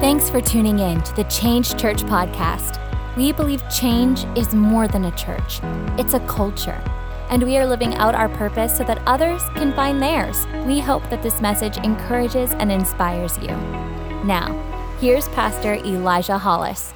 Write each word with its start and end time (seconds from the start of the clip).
Thanks 0.00 0.30
for 0.30 0.40
tuning 0.40 0.78
in 0.78 1.02
to 1.02 1.14
the 1.14 1.24
Change 1.24 1.76
Church 1.76 1.98
podcast. 2.04 2.78
We 3.18 3.32
believe 3.32 3.62
change 3.68 4.24
is 4.34 4.54
more 4.54 4.88
than 4.88 5.04
a 5.04 5.14
church, 5.14 5.60
it's 5.98 6.14
a 6.14 6.20
culture. 6.20 6.82
And 7.28 7.42
we 7.42 7.58
are 7.58 7.66
living 7.66 7.94
out 7.96 8.14
our 8.14 8.30
purpose 8.30 8.74
so 8.74 8.82
that 8.84 9.06
others 9.06 9.42
can 9.56 9.74
find 9.74 10.00
theirs. 10.00 10.46
We 10.66 10.80
hope 10.80 11.02
that 11.10 11.22
this 11.22 11.42
message 11.42 11.76
encourages 11.76 12.50
and 12.52 12.72
inspires 12.72 13.36
you. 13.40 13.48
Now, 14.24 14.56
here's 15.00 15.28
Pastor 15.28 15.74
Elijah 15.74 16.38
Hollis. 16.38 16.94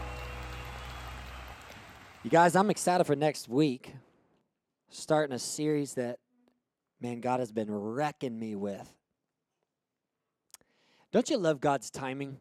You 2.23 2.31
guys, 2.31 2.57
I'm 2.57 2.71
excited 2.71 3.05
for 3.05 3.15
next 3.15 3.51
week. 3.51 3.93
Starting 4.89 5.37
a 5.37 5.39
series 5.39 5.93
that, 5.93 6.21
man, 7.03 7.21
God 7.21 7.41
has 7.41 7.53
been 7.53 7.71
wrecking 7.71 8.39
me 8.41 8.55
with. 8.55 8.91
Don't 11.13 11.29
you 11.29 11.37
love 11.37 11.61
God's 11.61 11.91
timing? 11.91 12.39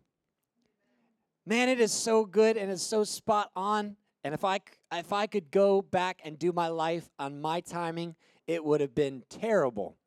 Man, 1.45 1.67
it 1.67 1.79
is 1.81 1.91
so 1.91 2.25
good 2.25 2.55
and 2.55 2.71
it's 2.71 2.83
so 2.83 3.03
spot 3.03 3.51
on. 3.55 3.97
And 4.23 4.33
if 4.33 4.45
I 4.45 4.59
if 4.93 5.11
I 5.11 5.27
could 5.27 5.51
go 5.51 5.81
back 5.81 6.21
and 6.23 6.39
do 6.39 6.53
my 6.53 6.69
life 6.69 7.09
on 7.19 7.41
my 7.41 7.59
timing, 7.59 8.15
it 8.47 8.63
would 8.63 8.79
have 8.79 8.95
been 8.95 9.23
terrible. 9.29 9.97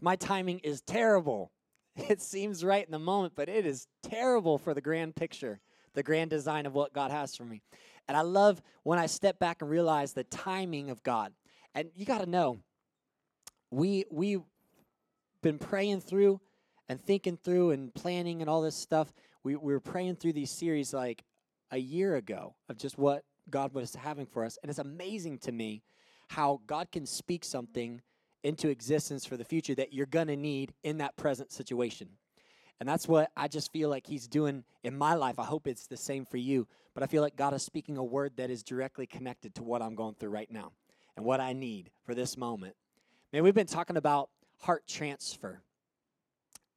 my 0.00 0.16
timing 0.16 0.60
is 0.60 0.80
terrible. 0.80 1.50
It 1.96 2.20
seems 2.20 2.64
right 2.64 2.84
in 2.84 2.90
the 2.90 2.98
moment, 2.98 3.34
but 3.36 3.48
it 3.48 3.64
is 3.64 3.86
terrible 4.02 4.58
for 4.58 4.74
the 4.74 4.80
grand 4.80 5.14
picture, 5.14 5.60
the 5.94 6.02
grand 6.02 6.28
design 6.28 6.66
of 6.66 6.74
what 6.74 6.92
God 6.92 7.12
has 7.12 7.36
for 7.36 7.44
me. 7.44 7.62
And 8.08 8.16
I 8.16 8.22
love 8.22 8.60
when 8.82 8.98
I 8.98 9.06
step 9.06 9.38
back 9.38 9.62
and 9.62 9.70
realize 9.70 10.12
the 10.12 10.24
timing 10.24 10.90
of 10.90 11.04
God. 11.04 11.32
And 11.72 11.90
you 11.94 12.04
got 12.04 12.18
to 12.18 12.26
know, 12.26 12.58
we 13.70 14.06
we 14.10 14.38
been 15.40 15.58
praying 15.58 16.00
through 16.00 16.40
and 16.88 17.00
thinking 17.00 17.36
through 17.36 17.70
and 17.70 17.94
planning 17.94 18.40
and 18.40 18.50
all 18.50 18.62
this 18.62 18.76
stuff. 18.76 19.12
We, 19.42 19.56
we 19.56 19.72
were 19.72 19.80
praying 19.80 20.16
through 20.16 20.34
these 20.34 20.50
series 20.50 20.92
like 20.92 21.24
a 21.70 21.78
year 21.78 22.16
ago 22.16 22.54
of 22.68 22.78
just 22.78 22.98
what 22.98 23.24
God 23.50 23.72
was 23.74 23.94
having 23.94 24.26
for 24.26 24.44
us. 24.44 24.58
And 24.62 24.70
it's 24.70 24.78
amazing 24.78 25.38
to 25.40 25.52
me 25.52 25.82
how 26.28 26.60
God 26.66 26.90
can 26.90 27.06
speak 27.06 27.44
something 27.44 28.00
into 28.42 28.68
existence 28.68 29.24
for 29.24 29.36
the 29.36 29.44
future 29.44 29.74
that 29.74 29.92
you're 29.92 30.06
going 30.06 30.28
to 30.28 30.36
need 30.36 30.72
in 30.82 30.98
that 30.98 31.16
present 31.16 31.52
situation. 31.52 32.08
And 32.80 32.88
that's 32.88 33.08
what 33.08 33.30
I 33.36 33.48
just 33.48 33.72
feel 33.72 33.88
like 33.88 34.06
He's 34.06 34.26
doing 34.26 34.64
in 34.82 34.96
my 34.96 35.14
life. 35.14 35.38
I 35.38 35.44
hope 35.44 35.66
it's 35.66 35.86
the 35.86 35.96
same 35.96 36.24
for 36.24 36.36
you. 36.36 36.66
But 36.92 37.02
I 37.02 37.06
feel 37.06 37.22
like 37.22 37.36
God 37.36 37.54
is 37.54 37.62
speaking 37.62 37.96
a 37.96 38.04
word 38.04 38.36
that 38.36 38.50
is 38.50 38.62
directly 38.62 39.06
connected 39.06 39.54
to 39.56 39.62
what 39.62 39.82
I'm 39.82 39.94
going 39.94 40.14
through 40.14 40.30
right 40.30 40.50
now 40.50 40.72
and 41.16 41.24
what 41.24 41.40
I 41.40 41.52
need 41.52 41.90
for 42.04 42.14
this 42.14 42.36
moment. 42.36 42.76
Man, 43.32 43.42
we've 43.42 43.54
been 43.54 43.66
talking 43.66 43.96
about 43.96 44.30
heart 44.60 44.86
transfer 44.86 45.60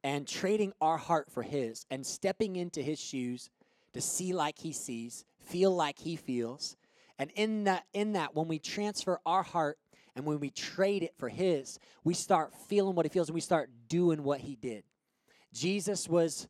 and 0.08 0.26
trading 0.26 0.72
our 0.80 0.96
heart 0.96 1.30
for 1.30 1.42
His 1.42 1.84
and 1.90 2.04
stepping 2.04 2.56
into 2.56 2.80
His 2.80 2.98
shoes 2.98 3.50
to 3.92 4.00
see 4.00 4.32
like 4.32 4.58
He 4.58 4.72
sees, 4.72 5.26
feel 5.38 5.70
like 5.70 5.98
He 5.98 6.16
feels. 6.16 6.78
And 7.18 7.30
in 7.34 7.64
that, 7.64 7.84
in 7.92 8.14
that, 8.14 8.34
when 8.34 8.48
we 8.48 8.58
transfer 8.58 9.20
our 9.26 9.42
heart 9.42 9.76
and 10.16 10.24
when 10.24 10.40
we 10.40 10.48
trade 10.48 11.02
it 11.02 11.12
for 11.18 11.28
His, 11.28 11.78
we 12.04 12.14
start 12.14 12.54
feeling 12.68 12.94
what 12.94 13.04
He 13.04 13.10
feels 13.10 13.28
and 13.28 13.34
we 13.34 13.42
start 13.42 13.68
doing 13.86 14.22
what 14.22 14.40
He 14.40 14.56
did. 14.56 14.82
Jesus 15.52 16.08
was, 16.08 16.48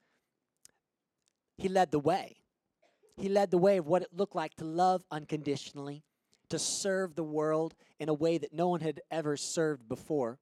He 1.56 1.68
led 1.68 1.90
the 1.90 1.98
way. 1.98 2.36
He 3.16 3.28
led 3.28 3.50
the 3.50 3.58
way 3.58 3.78
of 3.78 3.88
what 3.88 4.02
it 4.02 4.14
looked 4.16 4.36
like 4.36 4.54
to 4.58 4.64
love 4.64 5.02
unconditionally, 5.10 6.04
to 6.48 6.60
serve 6.60 7.16
the 7.16 7.24
world 7.24 7.74
in 7.98 8.08
a 8.08 8.14
way 8.14 8.38
that 8.38 8.52
no 8.52 8.68
one 8.68 8.82
had 8.82 9.00
ever 9.10 9.36
served 9.36 9.88
before. 9.88 10.38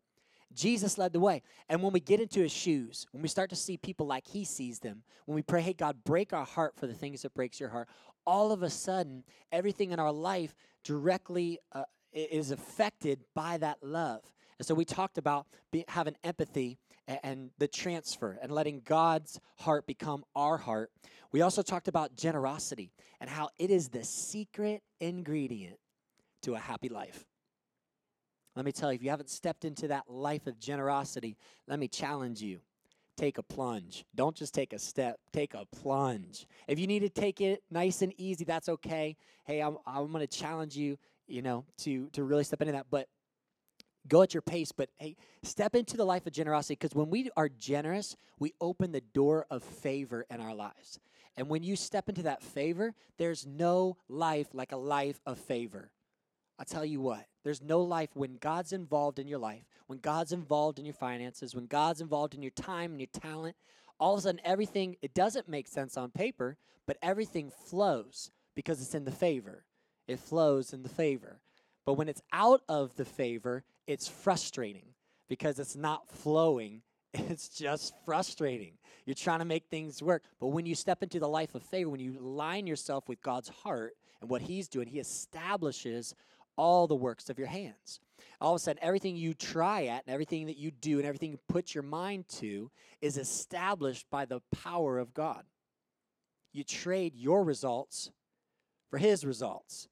Jesus 0.55 0.97
led 0.99 1.13
the 1.13 1.21
way. 1.21 1.43
And 1.69 1.83
when 1.83 1.93
we 1.93 2.01
get 2.01 2.21
into 2.21 2.41
his 2.41 2.53
shoes, 2.53 3.07
when 3.13 3.23
we 3.23 3.29
start 3.29 3.51
to 3.51 3.57
see 3.57 3.77
people 3.77 4.07
like 4.07 4.27
he 4.27 4.45
sees 4.45 4.79
them, 4.79 5.03
when 5.27 5.35
we 5.35 5.43
pray, 5.43 5.61
hey, 5.61 5.73
God, 5.73 6.05
break 6.05 6.33
our 6.33 6.45
heart 6.45 6.75
for 6.77 6.87
the 6.87 6.95
things 6.95 7.23
that 7.23 7.35
breaks 7.35 7.61
your 7.61 7.69
heart, 7.69 7.89
all 8.27 8.53
of 8.53 8.63
a 8.63 8.71
sudden, 8.71 9.25
everything 9.53 9.91
in 9.91 10.01
our 10.01 10.13
life 10.13 10.55
directly 10.83 11.59
uh, 11.73 11.85
is 12.13 12.51
affected 12.51 13.25
by 13.35 13.59
that 13.59 13.79
love. 13.83 14.23
And 14.59 14.67
so 14.67 14.75
we 14.75 14.85
talked 14.85 15.19
about 15.19 15.47
be, 15.71 15.85
having 15.89 16.17
empathy 16.25 16.79
and, 17.07 17.21
and 17.23 17.51
the 17.59 17.69
transfer 17.69 18.39
and 18.41 18.51
letting 18.51 18.81
God's 18.85 19.41
heart 19.59 19.87
become 19.87 20.25
our 20.35 20.57
heart. 20.57 20.91
We 21.33 21.43
also 21.43 21.63
talked 21.63 21.89
about 21.89 22.17
generosity 22.17 22.93
and 23.21 23.29
how 23.29 23.51
it 23.59 23.71
is 23.71 23.89
the 23.89 24.05
secret 24.05 24.83
ingredient 25.01 25.79
to 26.43 26.55
a 26.55 26.59
happy 26.59 26.89
life. 26.89 27.27
Let 28.57 28.65
me 28.65 28.73
tell 28.73 28.91
you, 28.91 28.97
if 28.97 29.03
you 29.03 29.11
haven't 29.11 29.29
stepped 29.29 29.67
into 29.67 29.89
that 29.89 30.05
life 30.09 30.47
of 30.47 30.59
generosity, 30.59 31.37
let 31.69 31.79
me 31.79 31.89
challenge 31.89 32.41
you. 32.41 32.61
Take 33.17 33.39
a 33.39 33.43
plunge. 33.43 34.05
Don't 34.15 34.35
just 34.35 34.55
take 34.55 34.73
a 34.73 34.79
step, 34.79 35.19
take 35.33 35.55
a 35.55 35.65
plunge. 35.67 36.47
If 36.67 36.79
you 36.79 36.87
need 36.87 37.01
to 37.01 37.09
take 37.09 37.41
it 37.41 37.63
nice 37.71 38.03
and 38.03 38.13
easy, 38.19 38.45
that's 38.45 38.69
okay. 38.69 39.17
Hey, 39.45 39.61
I'm, 39.61 39.77
I'm 39.87 40.11
going 40.11 40.27
to 40.27 40.39
challenge 40.39 40.77
you, 40.77 40.99
you 41.27 41.43
know, 41.43 41.65
to, 41.79 42.09
to 42.11 42.25
really 42.25 42.45
step 42.45 42.61
into 42.63 42.73
that. 42.73 42.87
But 42.91 43.09
go 44.09 44.23
at 44.23 44.35
your 44.35 44.43
pace, 44.43 44.73
but 44.73 44.89
hey, 44.99 45.17
step 45.43 45.75
into 45.75 45.97
the 45.97 46.05
life 46.05 46.27
of 46.27 46.33
generosity 46.33 46.75
because 46.75 46.95
when 46.95 47.11
we 47.11 47.31
are 47.37 47.49
generous, 47.49 48.17
we 48.39 48.53
open 48.61 48.93
the 48.93 49.01
door 49.01 49.47
of 49.51 49.63
favor 49.63 50.27
in 50.31 50.41
our 50.41 50.55
lives. 50.55 50.99
And 51.37 51.49
when 51.49 51.63
you 51.63 51.77
step 51.77 52.09
into 52.09 52.23
that 52.23 52.43
favor, 52.43 52.95
there's 53.19 53.47
no 53.47 53.99
life 54.09 54.49
like 54.55 54.73
a 54.73 54.77
life 54.77 55.21
of 55.27 55.39
favor. 55.39 55.91
I'll 56.59 56.65
tell 56.65 56.85
you 56.85 57.01
what, 57.01 57.27
there's 57.47 57.63
no 57.63 57.81
life 57.81 58.11
when 58.15 58.39
God's 58.39 58.73
involved 58.73 59.21
in 59.21 59.29
your 59.29 59.39
life, 59.39 59.63
when 59.87 60.01
God's 60.01 60.33
involved 60.33 60.81
in 60.81 60.85
your 60.85 60.95
finances, 60.95 61.55
when 61.55 61.67
God's 61.67 62.01
involved 62.01 62.35
in 62.35 62.43
your 62.43 62.51
time 62.51 62.91
and 62.91 63.01
your 63.01 63.09
talent. 63.13 63.55
All 64.01 64.15
of 64.15 64.19
a 64.19 64.23
sudden, 64.23 64.41
everything, 64.45 64.97
it 65.01 65.15
doesn't 65.15 65.49
make 65.49 65.69
sense 65.69 65.97
on 65.97 66.11
paper, 66.11 66.57
but 66.89 66.99
everything 67.03 67.51
flows 67.51 68.33
because 68.57 68.83
it's 68.83 68.97
in 68.97 69.05
the 69.05 69.13
favor. 69.13 69.65
It 70.09 70.19
flows 70.19 70.73
in 70.73 70.83
the 70.83 70.89
favor. 70.89 71.41
But 71.85 71.95
when 71.95 72.09
it's 72.09 72.23
out 72.33 72.63
of 72.69 72.97
the 72.97 73.05
favor, 73.05 73.63
it's 73.87 74.09
frustrating 74.09 74.89
because 75.29 75.61
it's 75.61 75.77
not 75.77 76.09
flowing. 76.09 76.83
It's 77.31 77.49
just 77.49 77.95
frustrating. 78.05 78.73
You're 79.07 79.15
trying 79.15 79.39
to 79.39 79.47
make 79.47 79.67
things 79.71 80.03
work. 80.03 80.25
But 80.41 80.49
when 80.49 80.67
you 80.67 80.75
step 80.75 81.03
into 81.03 81.21
the 81.21 81.29
life 81.29 81.55
of 81.55 81.63
favor, 81.63 81.89
when 81.89 82.01
you 82.01 82.19
align 82.19 82.67
yourself 82.67 83.09
with 83.09 83.23
God's 83.23 83.49
heart 83.49 83.95
and 84.21 84.29
what 84.29 84.43
He's 84.43 84.69
doing, 84.69 84.87
He 84.89 84.99
establishes 84.99 86.15
all 86.57 86.87
the 86.87 86.97
works 86.97 87.31
of 87.31 87.39
your 87.39 87.49
hands. 87.49 88.01
All 88.41 88.55
of 88.55 88.57
a 88.57 88.59
sudden, 88.61 88.83
everything 88.83 89.17
you 89.17 89.35
try 89.35 89.87
at 89.87 90.05
and 90.07 90.13
everything 90.13 90.47
that 90.47 90.59
you 90.59 90.71
do 90.71 90.99
and 90.99 91.07
everything 91.07 91.31
you 91.31 91.39
put 91.49 91.75
your 91.75 91.83
mind 91.83 92.29
to 92.29 92.71
is 93.01 93.17
established 93.17 94.07
by 94.11 94.25
the 94.25 94.41
power 94.63 94.99
of 94.99 95.15
God. 95.15 95.43
You 96.53 96.65
trade 96.65 97.15
your 97.15 97.45
results 97.45 98.11
for 98.91 98.99
His 98.99 99.25
results, 99.25 99.89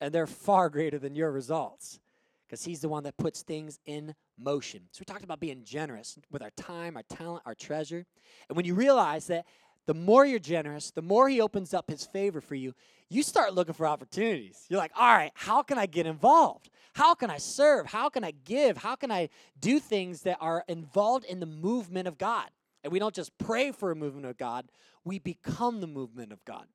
and 0.00 0.12
they're 0.12 0.26
far 0.26 0.70
greater 0.70 0.98
than 0.98 1.14
your 1.14 1.30
results 1.30 2.00
because 2.46 2.64
He's 2.64 2.80
the 2.80 2.88
one 2.88 3.04
that 3.04 3.16
puts 3.16 3.42
things 3.42 3.78
in 3.86 4.14
motion. 4.38 4.82
So, 4.92 5.00
we 5.00 5.04
talked 5.04 5.24
about 5.24 5.40
being 5.40 5.64
generous 5.64 6.18
with 6.30 6.42
our 6.42 6.50
time, 6.56 6.96
our 6.96 7.04
talent, 7.04 7.42
our 7.46 7.54
treasure. 7.54 8.04
And 8.48 8.56
when 8.56 8.66
you 8.66 8.74
realize 8.74 9.28
that 9.28 9.46
the 9.86 9.94
more 9.94 10.24
you're 10.24 10.38
generous, 10.38 10.90
the 10.90 11.02
more 11.02 11.28
he 11.28 11.40
opens 11.40 11.74
up 11.74 11.90
his 11.90 12.06
favor 12.06 12.40
for 12.40 12.54
you, 12.54 12.74
you 13.08 13.22
start 13.22 13.54
looking 13.54 13.74
for 13.74 13.86
opportunities. 13.86 14.64
You're 14.68 14.78
like, 14.78 14.92
all 14.96 15.14
right, 15.14 15.32
how 15.34 15.62
can 15.62 15.78
I 15.78 15.86
get 15.86 16.06
involved? 16.06 16.70
How 16.94 17.14
can 17.14 17.30
I 17.30 17.38
serve? 17.38 17.86
How 17.86 18.08
can 18.08 18.24
I 18.24 18.32
give? 18.44 18.78
How 18.78 18.96
can 18.96 19.10
I 19.10 19.28
do 19.60 19.78
things 19.78 20.22
that 20.22 20.38
are 20.40 20.64
involved 20.68 21.24
in 21.24 21.40
the 21.40 21.46
movement 21.46 22.08
of 22.08 22.16
God? 22.16 22.48
And 22.84 22.92
we 22.92 22.98
don't 22.98 23.14
just 23.14 23.36
pray 23.38 23.72
for 23.72 23.90
a 23.90 23.96
movement 23.96 24.26
of 24.26 24.36
God, 24.36 24.66
we 25.04 25.18
become 25.18 25.80
the 25.80 25.86
movement 25.86 26.32
of 26.32 26.44
God. 26.44 26.66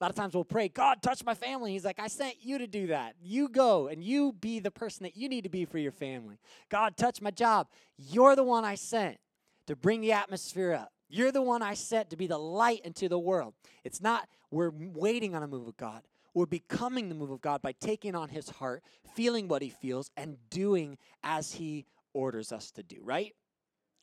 A 0.00 0.04
lot 0.04 0.10
of 0.10 0.16
times 0.16 0.34
we'll 0.34 0.44
pray, 0.44 0.68
God, 0.68 1.02
touch 1.02 1.24
my 1.24 1.34
family. 1.34 1.72
He's 1.72 1.84
like, 1.84 1.98
I 1.98 2.08
sent 2.08 2.36
you 2.40 2.56
to 2.56 2.66
do 2.66 2.86
that. 2.86 3.16
You 3.22 3.50
go 3.50 3.88
and 3.88 4.02
you 4.02 4.32
be 4.32 4.58
the 4.58 4.70
person 4.70 5.04
that 5.04 5.14
you 5.14 5.28
need 5.28 5.42
to 5.44 5.50
be 5.50 5.66
for 5.66 5.76
your 5.76 5.92
family. 5.92 6.38
God, 6.70 6.96
touch 6.96 7.20
my 7.20 7.30
job. 7.30 7.66
You're 7.98 8.34
the 8.34 8.44
one 8.44 8.64
I 8.64 8.76
sent 8.76 9.18
to 9.66 9.76
bring 9.76 10.00
the 10.00 10.12
atmosphere 10.12 10.72
up. 10.72 10.90
You're 11.10 11.32
the 11.32 11.42
one 11.42 11.60
I 11.60 11.74
sent 11.74 12.10
to 12.10 12.16
be 12.16 12.28
the 12.28 12.38
light 12.38 12.82
into 12.84 13.08
the 13.08 13.18
world. 13.18 13.54
It's 13.84 14.00
not 14.00 14.28
we're 14.50 14.70
waiting 14.70 15.34
on 15.34 15.42
a 15.42 15.48
move 15.48 15.66
of 15.66 15.76
God. 15.76 16.02
We're 16.34 16.46
becoming 16.46 17.08
the 17.08 17.14
move 17.16 17.30
of 17.30 17.40
God 17.40 17.60
by 17.60 17.72
taking 17.72 18.14
on 18.14 18.28
his 18.28 18.48
heart, 18.48 18.84
feeling 19.14 19.48
what 19.48 19.62
he 19.62 19.70
feels, 19.70 20.10
and 20.16 20.36
doing 20.48 20.96
as 21.24 21.52
he 21.52 21.86
orders 22.14 22.52
us 22.52 22.70
to 22.72 22.84
do, 22.84 22.98
right? 23.02 23.34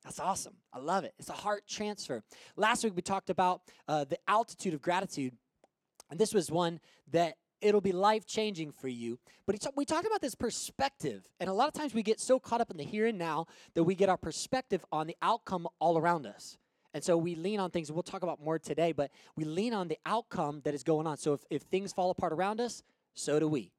That's 0.03 0.19
awesome. 0.19 0.55
I 0.73 0.79
love 0.79 1.05
it. 1.05 1.13
It's 1.17 1.29
a 1.29 1.33
heart 1.33 1.63
transfer. 1.67 2.23
Last 2.57 2.83
week 2.83 2.95
we 2.95 3.01
talked 3.01 3.29
about 3.29 3.61
uh, 3.87 4.03
the 4.03 4.19
altitude 4.27 4.73
of 4.73 4.81
gratitude, 4.81 5.33
and 6.09 6.19
this 6.19 6.33
was 6.33 6.51
one 6.51 6.81
that 7.11 7.35
it'll 7.61 7.81
be 7.81 7.93
life 7.93 8.25
changing 8.25 8.71
for 8.71 8.89
you. 8.89 9.17
But 9.45 9.65
we 9.75 9.85
talked 9.85 10.05
about 10.05 10.21
this 10.21 10.35
perspective, 10.35 11.25
and 11.39 11.49
a 11.49 11.53
lot 11.53 11.67
of 11.67 11.73
times 11.73 11.93
we 11.93 12.03
get 12.03 12.19
so 12.19 12.39
caught 12.39 12.61
up 12.61 12.69
in 12.69 12.77
the 12.77 12.83
here 12.83 13.07
and 13.07 13.17
now 13.17 13.47
that 13.73 13.83
we 13.83 13.95
get 13.95 14.09
our 14.09 14.17
perspective 14.17 14.83
on 14.91 15.07
the 15.07 15.15
outcome 15.21 15.67
all 15.79 15.97
around 15.97 16.25
us. 16.25 16.57
And 16.97 17.03
so 17.03 17.15
we 17.15 17.35
lean 17.35 17.59
on 17.59 17.69
things, 17.69 17.91
we'll 17.91 18.01
talk 18.01 18.23
about 18.23 18.43
more 18.43 18.57
today, 18.57 18.91
but 18.91 19.11
we 19.35 19.43
lean 19.43 19.71
on 19.71 19.87
the 19.87 19.99
outcome 20.03 20.61
that 20.63 20.73
is 20.73 20.81
going 20.81 21.05
on. 21.05 21.15
So 21.17 21.33
if, 21.33 21.41
if 21.51 21.61
things 21.61 21.93
fall 21.93 22.09
apart 22.09 22.33
around 22.33 22.59
us, 22.59 22.81
so 23.13 23.39
do 23.39 23.47
we. 23.47 23.71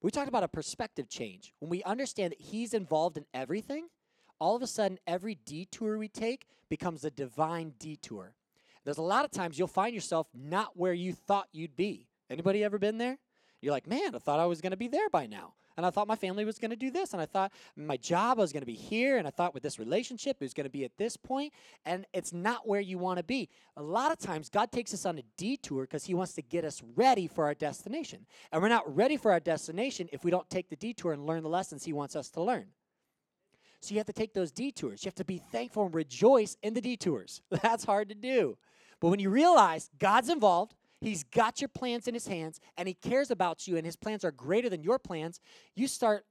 We 0.00 0.10
talked 0.10 0.28
about 0.28 0.42
a 0.42 0.48
perspective 0.48 1.10
change. 1.10 1.52
When 1.58 1.68
we 1.68 1.82
understand 1.82 2.32
that 2.32 2.40
He's 2.40 2.72
involved 2.72 3.18
in 3.18 3.26
everything, 3.34 3.88
all 4.38 4.56
of 4.56 4.62
a 4.62 4.66
sudden, 4.66 5.00
every 5.06 5.34
detour 5.44 5.98
we 5.98 6.08
take 6.08 6.46
becomes 6.70 7.04
a 7.04 7.10
divine 7.10 7.74
detour. 7.78 8.36
There's 8.86 8.96
a 8.96 9.02
lot 9.02 9.26
of 9.26 9.30
times 9.30 9.58
you'll 9.58 9.68
find 9.68 9.94
yourself 9.94 10.28
not 10.32 10.74
where 10.74 10.94
you 10.94 11.12
thought 11.12 11.48
you'd 11.52 11.76
be. 11.76 12.08
Anybody 12.30 12.64
ever 12.64 12.78
been 12.78 12.96
there? 12.96 13.18
You're 13.60 13.72
like, 13.72 13.86
man, 13.86 14.14
I 14.14 14.18
thought 14.18 14.40
I 14.40 14.46
was 14.46 14.62
going 14.62 14.70
to 14.70 14.78
be 14.78 14.88
there 14.88 15.10
by 15.10 15.26
now. 15.26 15.52
And 15.76 15.86
I 15.86 15.90
thought 15.90 16.06
my 16.08 16.16
family 16.16 16.44
was 16.44 16.58
going 16.58 16.70
to 16.70 16.76
do 16.76 16.90
this. 16.90 17.12
And 17.12 17.22
I 17.22 17.26
thought 17.26 17.52
my 17.76 17.96
job 17.96 18.38
was 18.38 18.52
going 18.52 18.62
to 18.62 18.66
be 18.66 18.74
here. 18.74 19.18
And 19.18 19.26
I 19.26 19.30
thought 19.30 19.54
with 19.54 19.62
this 19.62 19.78
relationship, 19.78 20.36
it 20.40 20.44
was 20.44 20.54
going 20.54 20.64
to 20.64 20.70
be 20.70 20.84
at 20.84 20.96
this 20.96 21.16
point. 21.16 21.52
And 21.84 22.06
it's 22.12 22.32
not 22.32 22.66
where 22.66 22.80
you 22.80 22.98
want 22.98 23.18
to 23.18 23.24
be. 23.24 23.48
A 23.76 23.82
lot 23.82 24.12
of 24.12 24.18
times, 24.18 24.48
God 24.48 24.72
takes 24.72 24.92
us 24.94 25.06
on 25.06 25.18
a 25.18 25.22
detour 25.36 25.82
because 25.82 26.04
He 26.04 26.14
wants 26.14 26.34
to 26.34 26.42
get 26.42 26.64
us 26.64 26.82
ready 26.94 27.26
for 27.26 27.44
our 27.44 27.54
destination. 27.54 28.26
And 28.50 28.62
we're 28.62 28.68
not 28.68 28.94
ready 28.94 29.16
for 29.16 29.32
our 29.32 29.40
destination 29.40 30.08
if 30.12 30.24
we 30.24 30.30
don't 30.30 30.48
take 30.50 30.68
the 30.68 30.76
detour 30.76 31.12
and 31.12 31.26
learn 31.26 31.42
the 31.42 31.48
lessons 31.48 31.84
He 31.84 31.92
wants 31.92 32.16
us 32.16 32.30
to 32.30 32.42
learn. 32.42 32.66
So 33.80 33.94
you 33.94 33.98
have 33.98 34.06
to 34.06 34.12
take 34.12 34.32
those 34.32 34.52
detours. 34.52 35.04
You 35.04 35.08
have 35.08 35.16
to 35.16 35.24
be 35.24 35.38
thankful 35.38 35.86
and 35.86 35.94
rejoice 35.94 36.56
in 36.62 36.72
the 36.74 36.80
detours. 36.80 37.42
That's 37.62 37.84
hard 37.84 38.08
to 38.10 38.14
do. 38.14 38.56
But 39.00 39.08
when 39.08 39.18
you 39.18 39.30
realize 39.30 39.90
God's 39.98 40.28
involved, 40.28 40.74
He's 41.02 41.24
got 41.24 41.60
your 41.60 41.68
plans 41.68 42.06
in 42.06 42.14
His 42.14 42.28
hands, 42.28 42.60
and 42.76 42.86
He 42.86 42.94
cares 42.94 43.30
about 43.30 43.66
you, 43.66 43.76
and 43.76 43.84
His 43.84 43.96
plans 43.96 44.24
are 44.24 44.30
greater 44.30 44.68
than 44.68 44.84
your 44.84 44.98
plans, 44.98 45.40
you 45.74 45.88
start 45.88 46.24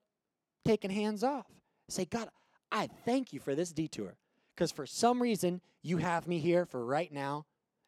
taking 0.63 0.89
hands 0.89 1.23
off. 1.23 1.47
Say, 1.89 2.05
God, 2.05 2.29
I 2.71 2.87
thank 3.05 3.33
you 3.33 3.39
for 3.39 3.53
this 3.53 3.73
detour. 3.73 4.15
Because 4.55 4.71
for 4.71 4.85
some 4.85 5.21
reason, 5.21 5.59
you 5.81 5.97
have 5.97 6.27
me 6.27 6.39
here 6.39 6.65
for 6.65 6.85
right 6.85 7.11
now, 7.11 7.45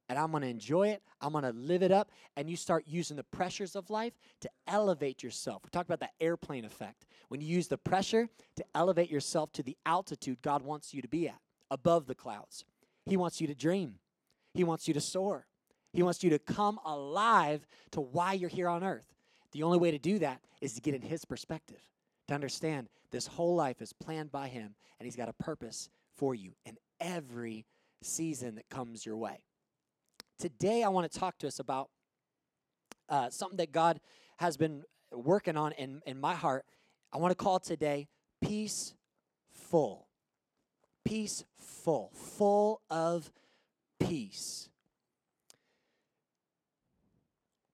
and 0.10 0.20
I'm 0.20 0.32
going 0.32 0.44
to 0.44 0.50
enjoy 0.50 0.90
it. 0.90 1.02
I'm 1.22 1.32
going 1.32 1.46
to 1.46 1.52
live 1.52 1.84
it 1.84 1.92
up. 1.92 2.12
And 2.36 2.50
you 2.50 2.58
start 2.58 2.84
using 2.86 3.16
the 3.16 3.24
pressures 3.24 3.76
of 3.76 3.90
life 3.90 4.14
to 4.42 4.50
elevate 4.68 5.24
yourself. 5.24 5.62
We 5.64 5.70
talk 5.70 5.86
about 5.86 6.02
that 6.02 6.14
airplane 6.20 6.66
effect. 6.66 7.06
When 7.30 7.40
you 7.40 7.48
use 7.48 7.68
the 7.68 7.78
pressure 7.78 8.28
to 8.58 8.66
elevate 8.76 9.10
yourself 9.10 9.54
to 9.54 9.64
the 9.64 9.78
altitude 9.86 10.42
God 10.42 10.62
wants 10.62 10.94
you 10.94 11.02
to 11.02 11.08
be 11.08 11.30
at, 11.30 11.40
above 11.72 12.08
the 12.08 12.16
clouds, 12.16 12.66
He 13.06 13.16
wants 13.16 13.40
you 13.40 13.48
to 13.48 13.56
dream, 13.56 13.96
He 14.54 14.64
wants 14.64 14.88
you 14.88 14.94
to 14.94 15.02
soar. 15.02 15.48
He 15.94 16.04
wants 16.04 16.24
you 16.24 16.32
to 16.32 16.40
come 16.40 16.80
alive 16.86 17.66
to 17.92 18.02
why 18.02 18.34
you're 18.34 18.50
here 18.50 18.68
on 18.68 18.84
earth. 18.84 19.14
The 19.52 19.64
only 19.64 19.78
way 19.78 19.92
to 19.92 20.00
do 20.00 20.20
that 20.20 20.42
is 20.60 20.74
to 20.74 20.82
get 20.82 20.96
in 20.96 21.02
His 21.02 21.24
perspective, 21.24 21.80
to 22.28 22.34
understand 22.34 22.90
this 23.12 23.28
whole 23.28 23.56
life 23.56 23.82
is 23.82 23.94
planned 23.94 24.32
by 24.32 24.48
Him, 24.48 24.76
and 25.00 25.06
He's 25.06 25.16
got 25.16 25.30
a 25.30 25.34
purpose 25.34 25.90
for 26.16 26.34
you 26.34 26.54
in 26.66 26.78
every 27.00 27.66
season 28.02 28.56
that 28.56 28.70
comes 28.70 29.06
your 29.06 29.18
way. 29.18 29.44
Today, 30.40 30.84
I 30.84 30.90
want 30.90 31.10
to 31.12 31.20
talk 31.20 31.38
to 31.40 31.48
us 31.48 31.60
about 31.60 31.90
uh, 33.08 33.30
something 33.30 33.58
that 33.58 33.72
God 33.72 34.00
has 34.38 34.58
been 34.58 34.84
working 35.12 35.56
on 35.56 35.74
in, 35.74 36.02
in 36.08 36.20
my 36.20 36.34
heart. 36.34 36.66
I 37.12 37.18
want 37.18 37.32
to 37.32 37.36
call 37.36 37.60
today 37.60 38.08
Peaceful. 38.42 40.08
Peaceful. 41.06 42.12
Full 42.14 42.82
of 42.90 43.32
peace. 44.00 44.70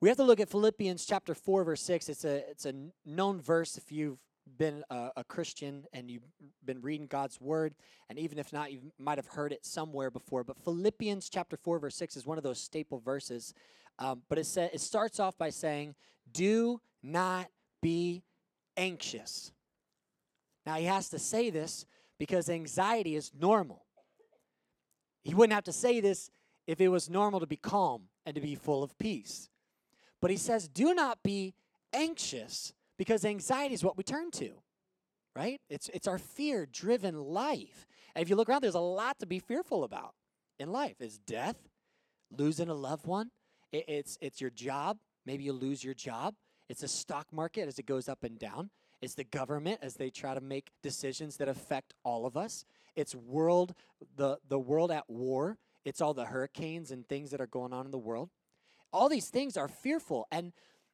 We 0.01 0.07
have 0.07 0.17
to 0.17 0.23
look 0.23 0.39
at 0.39 0.49
Philippians 0.49 1.05
chapter 1.05 1.35
4, 1.35 1.65
verse 1.65 1.81
6. 1.81 2.07
It's 2.07 2.23
a, 2.23 2.49
it's 2.49 2.65
a 2.65 2.73
known 3.05 3.41
verse 3.41 3.75
if 3.75 3.91
you've 3.91 4.19
been 4.57 4.81
a, 4.89 5.09
a, 5.17 5.23
Christian 5.25 5.83
and 5.91 6.09
you've 6.09 6.23
been 6.63 6.81
reading 6.81 7.05
God's 7.05 7.39
word, 7.41 7.75
and 8.09 8.17
even 8.17 8.39
if 8.39 8.53
not, 8.53 8.71
you 8.71 8.79
might 8.97 9.17
have 9.17 9.27
heard 9.27 9.51
it 9.51 9.65
somewhere 9.65 10.09
before. 10.09 10.45
But 10.45 10.63
Philippians 10.63 11.29
chapter 11.29 11.57
4, 11.57 11.79
verse 11.79 11.95
6 11.95 12.15
is 12.15 12.25
one 12.25 12.37
of 12.37 12.45
those 12.45 12.61
staple 12.61 12.99
verses. 12.99 13.53
Um, 13.99 14.21
but 14.29 14.37
it, 14.37 14.45
sa- 14.45 14.69
it 14.71 14.79
starts 14.79 15.19
off 15.19 15.37
by 15.37 15.49
saying, 15.49 15.95
Do 16.31 16.79
not 17.03 17.47
be 17.81 18.23
anxious. 18.77 19.51
Now, 20.65 20.75
he 20.75 20.85
has 20.85 21.09
to 21.09 21.19
say 21.19 21.49
this 21.49 21.85
because 22.17 22.49
anxiety 22.49 23.15
is 23.15 23.31
normal. 23.37 23.85
He 25.23 25.33
wouldn't 25.33 25.53
have 25.53 25.65
to 25.65 25.73
say 25.73 25.99
this 25.99 26.31
if 26.67 26.79
it 26.79 26.87
was 26.87 27.09
normal 27.09 27.41
to 27.41 27.47
be 27.47 27.57
calm 27.57 28.03
and 28.25 28.33
to 28.35 28.41
be 28.41 28.55
full 28.55 28.81
of 28.81 28.97
peace. 28.97 29.49
But 30.21 30.31
he 30.31 30.37
says, 30.37 30.67
do 30.67 30.93
not 30.93 31.23
be 31.23 31.53
anxious 31.93 32.73
because 32.97 33.23
anxiety 33.23 33.73
is 33.73 33.83
what 33.83 33.97
we 33.97 34.03
turn 34.03 34.31
to, 34.31 34.51
right? 35.35 35.61
It's, 35.69 35.89
it's 35.93 36.07
our 36.07 36.17
fear 36.17 36.65
driven 36.65 37.15
life. 37.15 37.87
And 38.15 38.21
if 38.21 38.29
you 38.29 38.35
look 38.35 38.49
around, 38.49 38.61
there's 38.61 38.75
a 38.75 38.79
lot 38.79 39.19
to 39.19 39.25
be 39.25 39.39
fearful 39.39 39.83
about 39.83 40.13
in 40.59 40.71
life. 40.71 40.95
It's 40.99 41.17
death, 41.19 41.55
losing 42.37 42.69
a 42.69 42.73
loved 42.73 43.05
one, 43.05 43.31
it, 43.71 43.85
it's, 43.87 44.17
it's 44.21 44.41
your 44.41 44.49
job. 44.49 44.97
Maybe 45.25 45.43
you 45.43 45.53
lose 45.53 45.83
your 45.83 45.93
job. 45.93 46.35
It's 46.69 46.81
the 46.81 46.87
stock 46.87 47.27
market 47.31 47.67
as 47.67 47.79
it 47.79 47.85
goes 47.85 48.09
up 48.09 48.23
and 48.23 48.37
down. 48.37 48.69
It's 49.01 49.15
the 49.15 49.23
government 49.23 49.79
as 49.81 49.95
they 49.95 50.09
try 50.09 50.33
to 50.33 50.41
make 50.41 50.71
decisions 50.83 51.37
that 51.37 51.47
affect 51.47 51.93
all 52.03 52.25
of 52.25 52.35
us. 52.35 52.65
It's 52.95 53.15
world 53.15 53.73
the, 54.17 54.37
the 54.47 54.59
world 54.59 54.91
at 54.91 55.09
war. 55.09 55.57
It's 55.85 56.01
all 56.01 56.13
the 56.13 56.25
hurricanes 56.25 56.91
and 56.91 57.07
things 57.07 57.31
that 57.31 57.39
are 57.39 57.47
going 57.47 57.73
on 57.73 57.85
in 57.85 57.91
the 57.91 57.97
world. 57.97 58.29
All 58.91 59.09
these 59.09 59.29
things 59.29 59.57
are 59.57 59.67
fearful. 59.67 60.27
And 60.31 60.53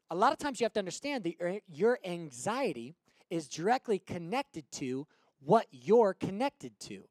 a 0.09 0.15
lot 0.15 0.31
of 0.31 0.37
times 0.37 0.59
you 0.59 0.65
have 0.65 0.73
to 0.73 0.79
understand 0.79 1.23
that 1.23 1.61
your 1.67 1.99
anxiety 2.05 2.95
is 3.29 3.47
directly 3.47 3.99
connected 3.99 4.71
to 4.73 5.07
what 5.43 5.67
you're 5.71 6.13
connected 6.13 6.79
to. 6.79 7.03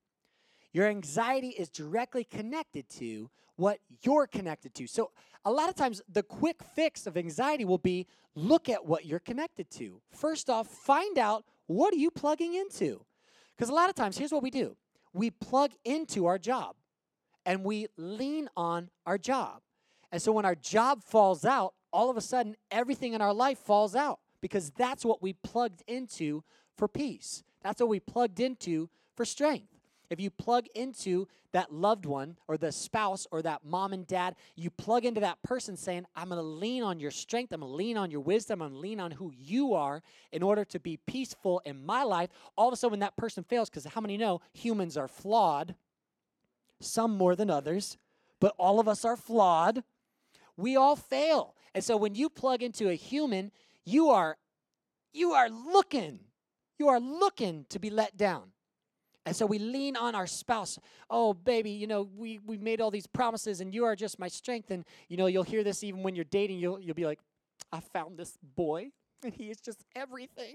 Your 0.72 0.86
anxiety 0.88 1.50
is 1.50 1.70
directly 1.70 2.24
connected 2.24 2.88
to 2.98 3.30
what 3.56 3.78
you're 4.02 4.26
connected 4.26 4.74
to. 4.74 4.86
So, 4.86 5.12
a 5.44 5.50
lot 5.50 5.68
of 5.68 5.74
times, 5.74 6.00
the 6.10 6.22
quick 6.22 6.62
fix 6.74 7.06
of 7.06 7.16
anxiety 7.16 7.64
will 7.64 7.78
be 7.78 8.06
look 8.34 8.68
at 8.68 8.84
what 8.84 9.04
you're 9.04 9.20
connected 9.20 9.70
to. 9.72 10.00
First 10.10 10.48
off, 10.48 10.66
find 10.66 11.18
out 11.18 11.44
what 11.66 11.92
are 11.92 11.98
you 11.98 12.10
plugging 12.10 12.54
into? 12.54 13.04
Because 13.56 13.68
a 13.68 13.74
lot 13.74 13.88
of 13.88 13.94
times, 13.94 14.18
here's 14.18 14.32
what 14.32 14.42
we 14.42 14.50
do 14.50 14.76
we 15.12 15.30
plug 15.30 15.72
into 15.84 16.26
our 16.26 16.38
job 16.38 16.74
and 17.46 17.62
we 17.64 17.86
lean 17.96 18.48
on 18.56 18.90
our 19.06 19.18
job. 19.18 19.60
And 20.14 20.22
so 20.22 20.30
when 20.30 20.44
our 20.44 20.54
job 20.54 21.02
falls 21.02 21.44
out, 21.44 21.74
all 21.92 22.08
of 22.08 22.16
a 22.16 22.20
sudden 22.20 22.54
everything 22.70 23.14
in 23.14 23.20
our 23.20 23.34
life 23.34 23.58
falls 23.58 23.96
out 23.96 24.20
because 24.40 24.70
that's 24.70 25.04
what 25.04 25.20
we 25.20 25.32
plugged 25.32 25.82
into 25.88 26.44
for 26.76 26.86
peace. 26.86 27.42
That's 27.64 27.80
what 27.80 27.88
we 27.88 27.98
plugged 27.98 28.38
into 28.38 28.88
for 29.16 29.24
strength. 29.24 29.66
If 30.10 30.20
you 30.20 30.30
plug 30.30 30.66
into 30.76 31.26
that 31.50 31.72
loved 31.72 32.06
one 32.06 32.36
or 32.46 32.56
the 32.56 32.70
spouse 32.70 33.26
or 33.32 33.42
that 33.42 33.64
mom 33.64 33.92
and 33.92 34.06
dad, 34.06 34.36
you 34.54 34.70
plug 34.70 35.04
into 35.04 35.20
that 35.22 35.42
person 35.42 35.76
saying, 35.76 36.06
I'm 36.14 36.28
going 36.28 36.40
to 36.40 36.46
lean 36.46 36.84
on 36.84 37.00
your 37.00 37.10
strength. 37.10 37.52
I'm 37.52 37.62
going 37.62 37.72
to 37.72 37.76
lean 37.76 37.96
on 37.96 38.12
your 38.12 38.20
wisdom. 38.20 38.62
I'm 38.62 38.68
going 38.68 38.80
to 38.80 38.88
lean 38.88 39.00
on 39.00 39.10
who 39.10 39.32
you 39.36 39.74
are 39.74 40.00
in 40.30 40.44
order 40.44 40.64
to 40.66 40.78
be 40.78 40.96
peaceful 40.96 41.60
in 41.64 41.84
my 41.84 42.04
life. 42.04 42.30
All 42.56 42.68
of 42.68 42.72
a 42.72 42.76
sudden, 42.76 42.92
when 42.92 43.00
that 43.00 43.16
person 43.16 43.42
fails, 43.42 43.68
because 43.68 43.84
how 43.84 44.00
many 44.00 44.16
know 44.16 44.42
humans 44.52 44.96
are 44.96 45.08
flawed? 45.08 45.74
Some 46.80 47.18
more 47.18 47.34
than 47.34 47.50
others, 47.50 47.98
but 48.38 48.54
all 48.58 48.78
of 48.78 48.86
us 48.86 49.04
are 49.04 49.16
flawed. 49.16 49.82
We 50.56 50.76
all 50.76 50.96
fail. 50.96 51.54
And 51.74 51.82
so 51.82 51.96
when 51.96 52.14
you 52.14 52.28
plug 52.28 52.62
into 52.62 52.88
a 52.88 52.94
human, 52.94 53.50
you 53.84 54.10
are 54.10 54.36
you 55.12 55.32
are 55.32 55.48
looking. 55.48 56.20
You 56.78 56.88
are 56.88 57.00
looking 57.00 57.66
to 57.70 57.78
be 57.78 57.90
let 57.90 58.16
down. 58.16 58.50
And 59.26 59.34
so 59.34 59.46
we 59.46 59.58
lean 59.58 59.96
on 59.96 60.14
our 60.14 60.26
spouse. 60.26 60.78
Oh, 61.08 61.32
baby, 61.32 61.70
you 61.70 61.86
know, 61.86 62.08
we, 62.14 62.40
we 62.44 62.58
made 62.58 62.80
all 62.80 62.90
these 62.90 63.06
promises 63.06 63.60
and 63.60 63.72
you 63.72 63.84
are 63.84 63.96
just 63.96 64.18
my 64.18 64.28
strength. 64.28 64.70
And, 64.70 64.84
you 65.08 65.16
know, 65.16 65.26
you'll 65.26 65.44
hear 65.44 65.64
this 65.64 65.82
even 65.82 66.02
when 66.02 66.14
you're 66.14 66.26
dating. 66.26 66.58
You'll, 66.58 66.78
you'll 66.80 66.94
be 66.94 67.06
like, 67.06 67.20
I 67.72 67.80
found 67.80 68.18
this 68.18 68.36
boy 68.54 68.90
and 69.22 69.32
he 69.32 69.50
is 69.50 69.60
just 69.60 69.82
everything. 69.96 70.54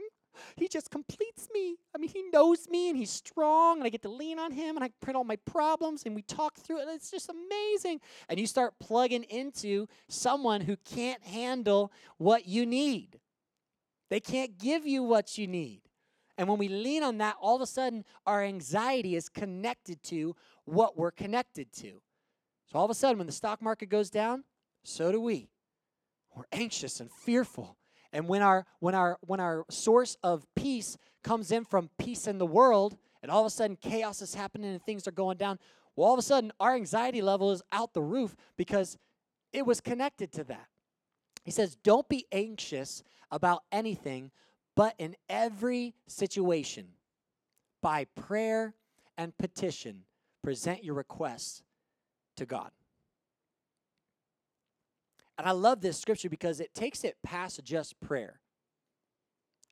He 0.56 0.68
just 0.68 0.92
completes 0.92 1.48
me. 1.54 1.78
I 1.96 1.98
mean, 1.98 2.10
he 2.10 2.24
knows 2.32 2.68
me 2.70 2.90
and 2.90 2.98
he's 2.98 3.10
strong, 3.10 3.78
and 3.78 3.86
I 3.86 3.90
get 3.90 4.02
to 4.04 4.10
lean 4.10 4.40
on 4.40 4.52
him 4.52 4.76
and 4.76 4.84
I 4.84 4.90
print 5.02 5.18
all 5.18 5.24
my 5.24 5.38
problems 5.38 6.04
and 6.06 6.16
we 6.16 6.22
talk 6.22 6.58
through 6.58 6.82
it. 6.82 6.88
It's 6.90 7.12
just 7.12 7.30
amazing. 7.30 8.02
And 8.28 8.40
you 8.40 8.48
start 8.48 8.80
plugging 8.80 9.24
into 9.24 9.88
someone 10.08 10.62
who 10.62 10.78
can't 10.78 11.24
handle 11.24 11.92
what 12.18 12.48
you 12.48 12.66
need, 12.66 13.20
they 14.10 14.20
can't 14.20 14.58
give 14.58 14.88
you 14.88 15.04
what 15.04 15.38
you 15.38 15.48
need. 15.48 15.82
And 16.38 16.48
when 16.48 16.58
we 16.58 16.70
lean 16.70 17.04
on 17.04 17.18
that, 17.18 17.36
all 17.42 17.58
of 17.58 17.62
a 17.62 17.68
sudden 17.68 18.06
our 18.26 18.42
anxiety 18.42 19.18
is 19.18 19.28
connected 19.28 20.02
to 20.04 20.38
what 20.64 20.98
we're 20.98 21.12
connected 21.12 21.74
to. 21.74 22.02
So 22.72 22.80
all 22.80 22.86
of 22.86 22.92
a 22.92 22.94
sudden, 22.94 23.18
when 23.18 23.28
the 23.28 23.34
stock 23.34 23.62
market 23.62 23.90
goes 23.90 24.10
down, 24.10 24.44
so 24.84 25.12
do 25.12 25.20
we. 25.20 25.50
We're 26.36 26.46
anxious 26.52 27.00
and 27.00 27.12
fearful 27.12 27.76
and 28.12 28.28
when 28.28 28.42
our 28.42 28.66
when 28.80 28.96
our 28.96 29.18
when 29.22 29.40
our 29.40 29.66
source 29.70 30.18
of 30.24 30.46
peace 30.56 30.98
comes 31.24 31.52
in 31.52 31.66
from 31.66 31.90
peace 31.98 32.28
in 32.28 32.38
the 32.38 32.46
world, 32.46 32.98
and 33.22 33.32
all 33.32 33.42
of 33.42 33.46
a 33.46 33.50
sudden 33.50 33.76
chaos 33.76 34.22
is 34.22 34.34
happening 34.34 34.72
and 34.72 34.84
things 34.84 35.08
are 35.08 35.12
going 35.12 35.38
down, 35.38 35.60
well, 35.96 36.08
all 36.08 36.14
of 36.14 36.20
a 36.20 36.24
sudden 36.24 36.52
our 36.60 36.76
anxiety 36.76 37.22
level 37.22 37.52
is 37.52 37.62
out 37.72 37.94
the 37.94 38.02
roof 38.02 38.36
because 38.58 38.98
it 39.52 39.66
was 39.66 39.82
connected 39.82 40.32
to 40.34 40.44
that. 40.46 40.68
He 41.44 41.52
says, 41.52 41.76
Don't 41.76 42.08
be 42.08 42.26
anxious 42.32 43.04
about 43.32 43.64
anything, 43.72 44.32
but 44.76 44.96
in 44.98 45.16
every 45.28 45.94
situation, 46.08 46.88
by 47.82 48.06
prayer 48.16 48.74
and 49.18 49.38
petition, 49.38 50.04
present 50.44 50.84
your 50.84 50.96
requests 50.96 51.64
to 52.38 52.46
God. 52.46 52.72
And 55.40 55.48
I 55.48 55.52
love 55.52 55.80
this 55.80 55.98
scripture 55.98 56.30
because 56.30 56.60
it 56.60 56.76
takes 56.76 57.06
it 57.06 57.16
past 57.24 57.64
just 57.64 57.98
prayer. 58.02 58.42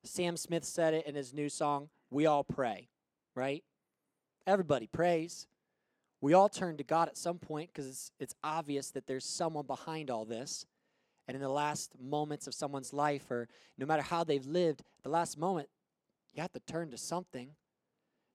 Sam 0.05 0.37
Smith 0.37 0.63
said 0.63 0.93
it 0.93 1.05
in 1.05 1.13
his 1.13 1.33
new 1.33 1.49
song, 1.49 1.89
We 2.09 2.25
All 2.25 2.45
Pray, 2.45 2.87
right? 3.35 3.65
Everybody 4.47 4.87
prays. 4.87 5.45
We 6.21 6.33
all 6.33 6.47
turn 6.47 6.77
to 6.77 6.85
God 6.85 7.09
at 7.09 7.17
some 7.17 7.37
point 7.37 7.69
because 7.73 7.85
it's, 7.85 8.11
it's 8.17 8.35
obvious 8.45 8.91
that 8.91 9.07
there's 9.07 9.25
someone 9.25 9.65
behind 9.65 10.09
all 10.09 10.23
this. 10.23 10.65
And 11.27 11.35
in 11.35 11.41
the 11.41 11.49
last 11.49 11.91
moments 11.99 12.47
of 12.47 12.53
someone's 12.53 12.93
life, 12.93 13.29
or 13.29 13.49
no 13.77 13.85
matter 13.85 14.01
how 14.03 14.23
they've 14.23 14.45
lived, 14.45 14.83
the 15.03 15.09
last 15.09 15.37
moment, 15.37 15.67
you 16.33 16.41
have 16.41 16.53
to 16.53 16.61
turn 16.61 16.91
to 16.91 16.97
something. 16.97 17.49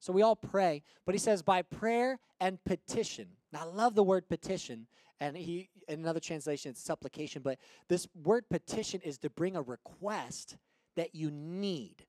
So 0.00 0.12
we 0.12 0.20
all 0.20 0.36
pray, 0.36 0.82
but 1.06 1.14
he 1.14 1.18
says 1.18 1.40
by 1.40 1.62
prayer 1.62 2.18
and 2.40 2.62
petition. 2.64 3.28
Now 3.54 3.60
I 3.60 3.64
love 3.64 3.94
the 3.94 4.02
word 4.02 4.28
petition, 4.28 4.86
and 5.22 5.36
he 5.36 5.68
in 5.86 6.00
another 6.00 6.20
translation 6.20 6.72
it's 6.72 6.82
supplication, 6.82 7.42
but 7.42 7.58
this 7.88 8.08
word 8.24 8.44
petition 8.50 9.00
is 9.02 9.18
to 9.18 9.30
bring 9.30 9.56
a 9.56 9.62
request 9.62 10.56
that 10.96 11.14
you 11.14 11.30
need. 11.30 12.04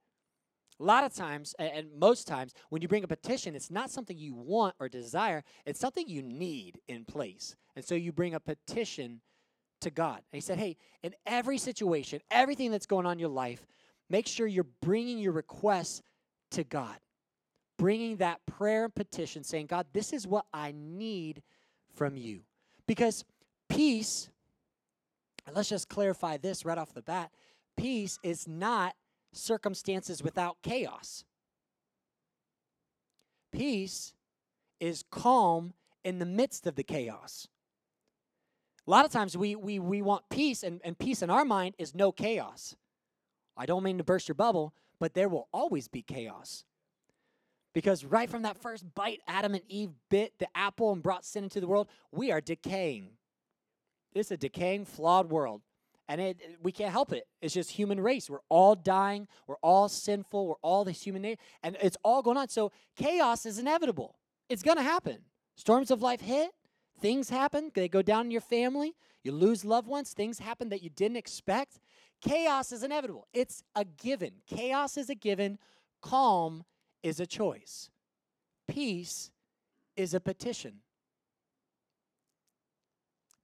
A 0.79 0.83
lot 0.83 1.03
of 1.03 1.13
times, 1.13 1.53
and 1.59 1.87
most 1.97 2.27
times, 2.27 2.53
when 2.69 2.81
you 2.81 2.87
bring 2.87 3.03
a 3.03 3.07
petition, 3.07 3.55
it's 3.55 3.69
not 3.69 3.91
something 3.91 4.17
you 4.17 4.33
want 4.33 4.73
or 4.79 4.89
desire, 4.89 5.43
it's 5.65 5.79
something 5.79 6.07
you 6.07 6.23
need 6.23 6.79
in 6.87 7.05
place. 7.05 7.55
And 7.75 7.85
so 7.85 7.93
you 7.93 8.11
bring 8.11 8.33
a 8.33 8.39
petition 8.39 9.21
to 9.81 9.91
God. 9.91 10.17
And 10.17 10.33
he 10.33 10.41
said, 10.41 10.57
Hey, 10.57 10.77
in 11.03 11.13
every 11.27 11.59
situation, 11.59 12.19
everything 12.31 12.71
that's 12.71 12.87
going 12.87 13.05
on 13.05 13.13
in 13.13 13.19
your 13.19 13.29
life, 13.29 13.63
make 14.09 14.27
sure 14.27 14.47
you're 14.47 14.65
bringing 14.81 15.19
your 15.19 15.33
requests 15.33 16.01
to 16.51 16.63
God. 16.63 16.97
Bringing 17.77 18.17
that 18.17 18.39
prayer 18.47 18.85
and 18.85 18.95
petition, 18.95 19.43
saying, 19.43 19.67
God, 19.67 19.85
this 19.93 20.13
is 20.13 20.25
what 20.25 20.45
I 20.51 20.73
need 20.75 21.43
from 21.93 22.17
you. 22.17 22.41
Because 22.87 23.23
peace, 23.69 24.29
let's 25.53 25.69
just 25.69 25.89
clarify 25.89 26.37
this 26.37 26.65
right 26.65 26.77
off 26.77 26.93
the 26.93 27.01
bat 27.01 27.31
peace 27.75 28.19
is 28.23 28.47
not 28.47 28.95
circumstances 29.31 30.21
without 30.21 30.57
chaos. 30.61 31.23
Peace 33.51 34.13
is 34.79 35.03
calm 35.09 35.73
in 36.03 36.19
the 36.19 36.25
midst 36.25 36.67
of 36.67 36.75
the 36.75 36.83
chaos. 36.83 37.47
A 38.85 38.91
lot 38.91 39.05
of 39.05 39.11
times 39.11 39.37
we, 39.37 39.55
we, 39.55 39.79
we 39.79 40.01
want 40.01 40.23
peace, 40.29 40.63
and, 40.63 40.81
and 40.83 40.97
peace 40.97 41.21
in 41.21 41.29
our 41.29 41.45
mind 41.45 41.75
is 41.77 41.95
no 41.95 42.11
chaos. 42.11 42.75
I 43.55 43.65
don't 43.65 43.83
mean 43.83 43.97
to 43.97 44.03
burst 44.03 44.27
your 44.27 44.35
bubble, 44.35 44.73
but 44.99 45.13
there 45.13 45.29
will 45.29 45.47
always 45.53 45.87
be 45.87 46.01
chaos. 46.01 46.65
Because 47.73 48.05
right 48.05 48.29
from 48.29 48.43
that 48.43 48.57
first 48.57 48.85
bite, 48.93 49.21
Adam 49.27 49.55
and 49.55 49.63
Eve 49.67 49.91
bit 50.09 50.33
the 50.39 50.47
apple 50.55 50.91
and 50.91 51.01
brought 51.01 51.25
sin 51.25 51.45
into 51.45 51.59
the 51.59 51.67
world, 51.67 51.87
we 52.11 52.31
are 52.31 52.41
decaying. 52.41 53.09
It's 54.13 54.31
a 54.31 54.37
decaying, 54.37 54.85
flawed 54.85 55.31
world. 55.31 55.61
And 56.07 56.19
it, 56.19 56.37
we 56.61 56.71
can't 56.71 56.91
help 56.91 57.13
it. 57.13 57.27
It's 57.41 57.53
just 57.53 57.71
human 57.71 57.99
race. 57.99 58.29
We're 58.29 58.39
all 58.49 58.75
dying. 58.75 59.27
We're 59.47 59.55
all 59.63 59.89
sinful. 59.89 60.47
We're 60.47 60.55
all 60.61 60.83
this 60.83 61.01
human 61.01 61.21
nature. 61.21 61.41
And 61.63 61.77
it's 61.81 61.97
all 62.03 62.21
going 62.21 62.37
on. 62.37 62.49
So 62.49 62.71
chaos 62.95 63.45
is 63.45 63.57
inevitable. 63.57 64.17
It's 64.49 64.61
going 64.61 64.77
to 64.77 64.83
happen. 64.83 65.19
Storms 65.55 65.91
of 65.91 66.01
life 66.01 66.21
hit. 66.21 66.51
Things 66.99 67.29
happen. 67.29 67.71
They 67.73 67.87
go 67.87 68.01
down 68.01 68.25
in 68.25 68.31
your 68.31 68.41
family. 68.41 68.95
You 69.23 69.31
lose 69.31 69.63
loved 69.63 69.87
ones. 69.87 70.11
Things 70.11 70.39
happen 70.39 70.69
that 70.69 70.83
you 70.83 70.89
didn't 70.89 71.17
expect. 71.17 71.79
Chaos 72.21 72.71
is 72.71 72.83
inevitable. 72.83 73.27
It's 73.33 73.63
a 73.75 73.85
given. 73.85 74.33
Chaos 74.45 74.97
is 74.97 75.09
a 75.09 75.15
given. 75.15 75.57
Calm 76.01 76.65
is 77.03 77.19
a 77.19 77.25
choice. 77.25 77.89
Peace 78.67 79.29
is 79.95 80.13
a 80.13 80.19
petition. 80.19 80.79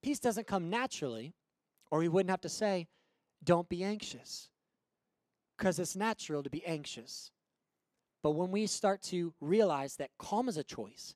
Peace 0.02 0.20
doesn't 0.20 0.48
come 0.48 0.70
naturally, 0.70 1.34
or 1.92 2.00
we 2.00 2.08
wouldn't 2.08 2.30
have 2.30 2.42
to 2.42 2.50
say, 2.50 2.88
don't 3.44 3.68
be 3.68 3.84
anxious, 3.84 4.50
because 5.58 5.78
it's 5.78 5.96
natural 5.96 6.42
to 6.42 6.50
be 6.50 6.66
anxious. 6.66 7.32
But 8.24 8.32
when 8.32 8.50
we 8.50 8.66
start 8.66 9.02
to 9.04 9.34
realize 9.42 9.98
that 9.98 10.12
calm 10.18 10.48
is 10.50 10.58
a 10.58 10.64
choice, 10.64 11.16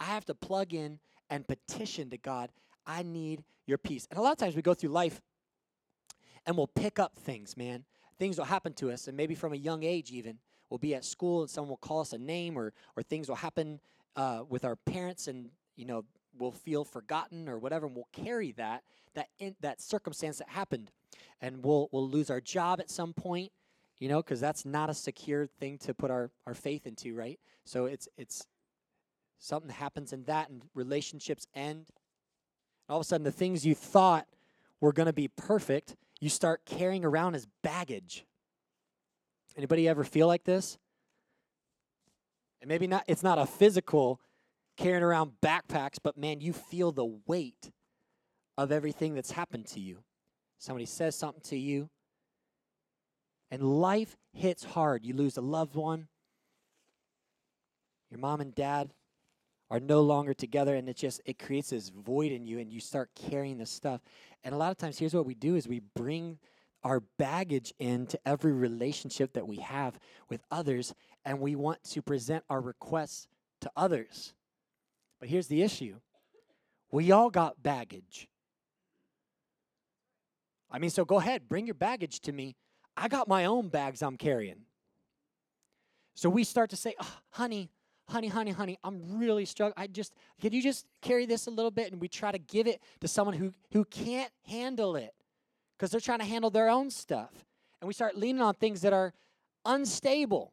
I 0.00 0.04
have 0.04 0.24
to 0.26 0.34
plug 0.34 0.74
in 0.74 0.98
and 1.30 1.46
petition 1.46 2.10
to 2.10 2.18
God, 2.18 2.50
I 2.86 3.02
need 3.02 3.44
your 3.66 3.78
peace. 3.78 4.06
And 4.10 4.18
a 4.18 4.22
lot 4.22 4.32
of 4.32 4.38
times 4.38 4.56
we 4.56 4.62
go 4.62 4.74
through 4.74 4.90
life 4.90 5.20
and 6.44 6.56
we'll 6.56 6.66
pick 6.66 6.98
up 6.98 7.16
things, 7.16 7.56
man. 7.56 7.84
Things 8.18 8.38
will 8.38 8.44
happen 8.44 8.72
to 8.74 8.90
us, 8.90 9.08
and 9.08 9.16
maybe 9.16 9.34
from 9.34 9.52
a 9.52 9.56
young 9.56 9.82
age, 9.82 10.10
even. 10.10 10.38
We'll 10.72 10.78
be 10.78 10.94
at 10.94 11.04
school 11.04 11.42
and 11.42 11.50
someone 11.50 11.68
will 11.68 11.76
call 11.76 12.00
us 12.00 12.14
a 12.14 12.18
name, 12.18 12.56
or, 12.56 12.72
or 12.96 13.02
things 13.02 13.28
will 13.28 13.36
happen 13.36 13.78
uh, 14.16 14.44
with 14.48 14.64
our 14.64 14.74
parents, 14.74 15.28
and, 15.28 15.50
you 15.76 15.84
know, 15.84 16.06
we'll 16.38 16.50
feel 16.50 16.82
forgotten 16.82 17.46
or 17.46 17.58
whatever, 17.58 17.84
and 17.84 17.94
we'll 17.94 18.08
carry 18.10 18.52
that, 18.52 18.82
that, 19.12 19.28
in, 19.38 19.54
that 19.60 19.82
circumstance 19.82 20.38
that 20.38 20.48
happened. 20.48 20.90
And 21.42 21.62
we'll, 21.62 21.90
we'll 21.92 22.08
lose 22.08 22.30
our 22.30 22.40
job 22.40 22.80
at 22.80 22.88
some 22.88 23.12
point, 23.12 23.52
you 23.98 24.08
know, 24.08 24.22
because 24.22 24.40
that's 24.40 24.64
not 24.64 24.88
a 24.88 24.94
secure 24.94 25.46
thing 25.46 25.76
to 25.76 25.92
put 25.92 26.10
our, 26.10 26.30
our 26.46 26.54
faith 26.54 26.86
into, 26.86 27.14
right? 27.14 27.38
So 27.66 27.84
it's, 27.84 28.08
it's 28.16 28.46
something 29.38 29.70
happens 29.70 30.14
in 30.14 30.24
that, 30.24 30.48
and 30.48 30.64
relationships 30.74 31.46
end. 31.54 31.84
All 32.88 32.96
of 32.96 33.02
a 33.02 33.04
sudden, 33.04 33.24
the 33.24 33.30
things 33.30 33.66
you 33.66 33.74
thought 33.74 34.26
were 34.80 34.94
going 34.94 35.04
to 35.04 35.12
be 35.12 35.28
perfect 35.28 35.96
you 36.22 36.30
start 36.30 36.64
carrying 36.64 37.04
around 37.04 37.34
as 37.34 37.48
baggage. 37.62 38.24
Anybody 39.56 39.88
ever 39.88 40.04
feel 40.04 40.26
like 40.26 40.44
this? 40.44 40.78
And 42.60 42.68
maybe 42.68 42.86
not 42.86 43.04
it's 43.06 43.22
not 43.22 43.38
a 43.38 43.46
physical 43.46 44.20
carrying 44.76 45.02
around 45.02 45.32
backpacks, 45.42 45.96
but 46.02 46.16
man, 46.16 46.40
you 46.40 46.52
feel 46.52 46.92
the 46.92 47.18
weight 47.26 47.70
of 48.56 48.72
everything 48.72 49.14
that's 49.14 49.32
happened 49.32 49.66
to 49.66 49.80
you. 49.80 49.98
Somebody 50.58 50.86
says 50.86 51.16
something 51.16 51.42
to 51.44 51.58
you, 51.58 51.90
and 53.50 53.62
life 53.62 54.16
hits 54.32 54.64
hard. 54.64 55.04
You 55.04 55.14
lose 55.14 55.36
a 55.36 55.40
loved 55.40 55.74
one. 55.74 56.08
Your 58.10 58.20
mom 58.20 58.40
and 58.40 58.54
dad 58.54 58.92
are 59.72 59.80
no 59.80 60.02
longer 60.02 60.34
together 60.34 60.76
and 60.76 60.86
it 60.86 60.96
just 60.96 61.22
it 61.24 61.38
creates 61.38 61.70
this 61.70 61.88
void 61.88 62.30
in 62.30 62.46
you 62.46 62.58
and 62.58 62.70
you 62.70 62.78
start 62.78 63.08
carrying 63.14 63.56
this 63.56 63.70
stuff 63.70 64.02
and 64.44 64.54
a 64.54 64.58
lot 64.58 64.70
of 64.70 64.76
times 64.76 64.98
here's 64.98 65.14
what 65.14 65.24
we 65.24 65.34
do 65.34 65.56
is 65.56 65.66
we 65.66 65.80
bring 65.96 66.38
our 66.84 67.00
baggage 67.18 67.72
into 67.78 68.18
every 68.26 68.52
relationship 68.52 69.34
that 69.34 69.46
we 69.46 69.56
have 69.56 69.98
with 70.28 70.42
others 70.50 70.94
and 71.24 71.40
we 71.40 71.54
want 71.54 71.82
to 71.84 72.02
present 72.02 72.44
our 72.50 72.60
requests 72.60 73.28
to 73.60 73.70
others. 73.76 74.34
But 75.20 75.28
here's 75.28 75.46
the 75.46 75.62
issue. 75.62 75.96
We 76.90 77.12
all 77.12 77.30
got 77.30 77.62
baggage. 77.62 78.28
I 80.70 80.78
mean 80.78 80.90
so 80.90 81.04
go 81.04 81.18
ahead 81.18 81.48
bring 81.48 81.66
your 81.66 81.74
baggage 81.74 82.20
to 82.20 82.32
me. 82.32 82.56
I 82.96 83.08
got 83.08 83.28
my 83.28 83.44
own 83.46 83.68
bags 83.68 84.02
i'm 84.02 84.16
carrying. 84.16 84.62
So 86.14 86.28
we 86.28 86.44
start 86.44 86.70
to 86.70 86.76
say 86.76 86.94
oh, 87.00 87.18
honey 87.30 87.70
honey, 88.08 88.28
honey, 88.28 88.50
honey, 88.50 88.78
I'm 88.84 89.18
really 89.18 89.44
struggling. 89.44 89.74
I 89.76 89.86
just, 89.86 90.14
can 90.40 90.52
you 90.52 90.62
just 90.62 90.86
carry 91.00 91.26
this 91.26 91.46
a 91.46 91.50
little 91.50 91.70
bit? 91.70 91.92
And 91.92 92.00
we 92.00 92.08
try 92.08 92.30
to 92.30 92.38
give 92.38 92.66
it 92.66 92.80
to 93.00 93.08
someone 93.08 93.34
who, 93.34 93.52
who 93.72 93.84
can't 93.84 94.30
handle 94.46 94.96
it 94.96 95.14
because 95.82 95.90
they're 95.90 96.00
trying 96.00 96.20
to 96.20 96.24
handle 96.24 96.48
their 96.48 96.68
own 96.68 96.88
stuff. 96.90 97.32
And 97.80 97.88
we 97.88 97.92
start 97.92 98.16
leaning 98.16 98.40
on 98.40 98.54
things 98.54 98.82
that 98.82 98.92
are 98.92 99.12
unstable, 99.64 100.52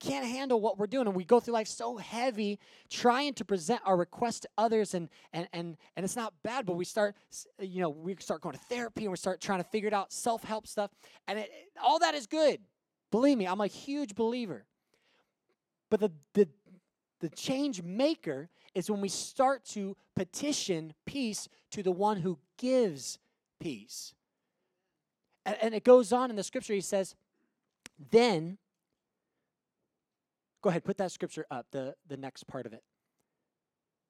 can't 0.00 0.24
handle 0.24 0.58
what 0.58 0.78
we're 0.78 0.86
doing. 0.86 1.06
And 1.06 1.14
we 1.14 1.22
go 1.22 1.38
through 1.38 1.52
life 1.52 1.68
so 1.68 1.98
heavy 1.98 2.58
trying 2.88 3.34
to 3.34 3.44
present 3.44 3.82
our 3.84 3.94
requests 3.94 4.40
to 4.40 4.48
others. 4.56 4.94
And, 4.94 5.10
and, 5.34 5.48
and, 5.52 5.76
and 5.96 6.02
it's 6.02 6.16
not 6.16 6.32
bad, 6.42 6.64
but 6.64 6.76
we 6.76 6.86
start, 6.86 7.14
you 7.60 7.82
know, 7.82 7.90
we 7.90 8.16
start 8.20 8.40
going 8.40 8.54
to 8.54 8.60
therapy 8.70 9.02
and 9.02 9.10
we 9.10 9.18
start 9.18 9.42
trying 9.42 9.58
to 9.58 9.68
figure 9.68 9.88
it 9.88 9.92
out, 9.92 10.14
self 10.14 10.44
help 10.44 10.66
stuff. 10.66 10.90
And 11.26 11.40
it, 11.40 11.50
all 11.84 11.98
that 11.98 12.14
is 12.14 12.26
good. 12.26 12.60
Believe 13.10 13.36
me, 13.36 13.46
I'm 13.46 13.60
a 13.60 13.66
huge 13.66 14.14
believer. 14.14 14.64
But 15.90 16.00
the, 16.00 16.10
the, 16.32 16.48
the 17.20 17.28
change 17.28 17.82
maker 17.82 18.48
is 18.74 18.90
when 18.90 19.02
we 19.02 19.10
start 19.10 19.66
to 19.72 19.94
petition 20.16 20.94
peace 21.04 21.50
to 21.72 21.82
the 21.82 21.92
one 21.92 22.16
who 22.16 22.38
gives 22.56 23.18
peace. 23.60 24.14
And, 25.48 25.56
and 25.62 25.74
it 25.74 25.82
goes 25.82 26.12
on 26.12 26.28
in 26.28 26.36
the 26.36 26.42
scripture, 26.42 26.74
he 26.74 26.82
says, 26.82 27.14
then, 28.10 28.58
go 30.62 30.68
ahead, 30.68 30.84
put 30.84 30.98
that 30.98 31.10
scripture 31.10 31.46
up, 31.50 31.66
the, 31.72 31.94
the 32.06 32.18
next 32.18 32.46
part 32.46 32.66
of 32.66 32.74
it. 32.74 32.82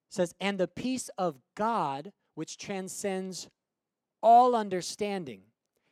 it 0.09 0.13
says, 0.13 0.35
and 0.41 0.59
the 0.59 0.67
peace 0.67 1.09
of 1.17 1.37
God, 1.55 2.11
which 2.35 2.57
transcends 2.57 3.49
all 4.21 4.53
understanding. 4.53 5.43